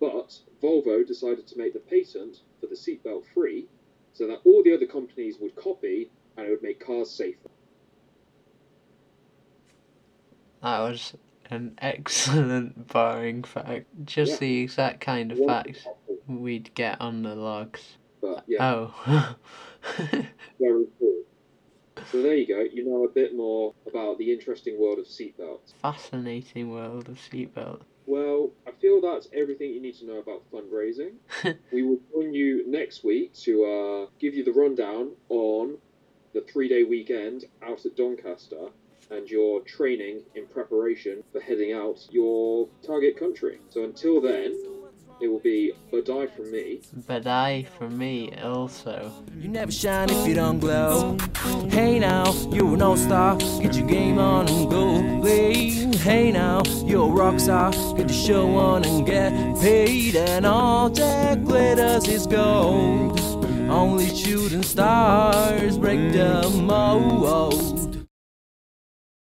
But 0.00 0.38
Volvo 0.62 1.06
decided 1.06 1.46
to 1.48 1.58
make 1.58 1.72
the 1.74 1.80
patent 1.80 2.38
for 2.60 2.66
the 2.66 2.74
seatbelt 2.74 3.24
free, 3.34 3.66
so 4.12 4.26
that 4.26 4.40
all 4.44 4.62
the 4.62 4.74
other 4.74 4.86
companies 4.86 5.36
would 5.40 5.54
copy, 5.56 6.10
and 6.36 6.46
it 6.46 6.50
would 6.50 6.62
make 6.62 6.84
cars 6.84 7.10
safer. 7.10 7.48
That 10.62 10.80
was 10.80 11.14
an 11.50 11.74
excellent 11.82 12.88
boring 12.88 13.42
fact. 13.44 13.86
Just 14.04 14.32
Yeah. 14.32 14.38
the 14.38 14.58
exact 14.62 15.00
kind 15.00 15.32
of 15.32 15.38
One 15.38 15.48
fact 15.64 15.86
we'd 16.26 16.72
get 16.74 17.00
on 17.00 17.22
the 17.22 17.34
logs. 17.34 17.96
But 18.20 18.44
yeah, 18.46 18.58
Oh. 18.74 19.36
very 20.60 20.86
cool. 20.98 21.22
So 22.10 22.22
there 22.22 22.34
you 22.34 22.46
go. 22.46 22.60
You 22.60 22.84
know 22.84 23.04
a 23.04 23.08
bit 23.08 23.36
more 23.36 23.74
about 23.86 24.18
the 24.18 24.32
interesting 24.32 24.80
world 24.80 24.98
of 24.98 25.06
seatbelts. 25.06 25.74
Fascinating 25.82 26.70
world 26.70 27.08
of 27.08 27.18
seatbelts. 27.18 27.82
Well, 28.06 28.50
I 28.66 28.72
feel 28.72 29.00
that's 29.00 29.28
everything 29.32 29.72
you 29.72 29.80
need 29.80 29.94
to 29.96 30.06
know 30.06 30.18
about 30.18 30.42
fundraising. 30.50 31.12
we 31.72 31.82
will 31.82 32.00
join 32.12 32.34
you 32.34 32.68
next 32.68 33.04
week 33.04 33.34
to 33.44 33.64
uh, 33.64 34.10
give 34.18 34.34
you 34.34 34.42
the 34.42 34.52
rundown 34.52 35.12
on 35.28 35.78
the 36.32 36.40
three 36.40 36.68
day 36.68 36.82
weekend 36.82 37.44
out 37.62 37.84
at 37.84 37.96
Doncaster 37.96 38.68
and 39.10 39.28
your 39.28 39.60
training 39.62 40.22
in 40.34 40.46
preparation 40.46 41.22
for 41.32 41.40
heading 41.40 41.72
out 41.72 41.98
your 42.10 42.68
target 42.84 43.18
country. 43.18 43.58
So 43.68 43.84
until 43.84 44.20
then, 44.20 44.56
it 45.20 45.28
will 45.28 45.38
be 45.38 45.72
a 45.92 46.00
die 46.00 46.26
from 46.26 46.50
me. 46.50 46.80
But 47.06 47.26
I, 47.26 47.66
for 47.78 47.88
me, 47.88 48.32
also. 48.42 49.12
You 49.36 49.48
never 49.48 49.70
shine 49.72 50.10
if 50.10 50.26
you 50.26 50.34
don't 50.34 50.58
glow. 50.58 51.18
Hey 51.68 51.98
now, 51.98 52.32
you're 52.50 52.74
an 52.74 52.82
all-star. 52.82 53.36
Get 53.36 53.74
your 53.76 53.86
game 53.86 54.18
on 54.18 54.48
and 54.48 54.70
go 54.70 55.20
play. 55.20 55.70
Hey 55.96 56.32
now, 56.32 56.62
you're 56.84 57.08
a 57.08 57.12
rock 57.12 57.38
star. 57.40 57.72
Get 57.96 58.08
the 58.08 58.14
show 58.14 58.56
on 58.56 58.84
and 58.84 59.04
get 59.06 59.32
paid. 59.60 60.16
And 60.16 60.46
all 60.46 60.88
that 60.90 61.44
glitters 61.44 62.08
is 62.08 62.26
gold. 62.26 63.20
Only 63.70 64.14
shooting 64.14 64.62
stars 64.62 65.78
break 65.78 66.12
the 66.12 66.48
mold. 66.62 67.79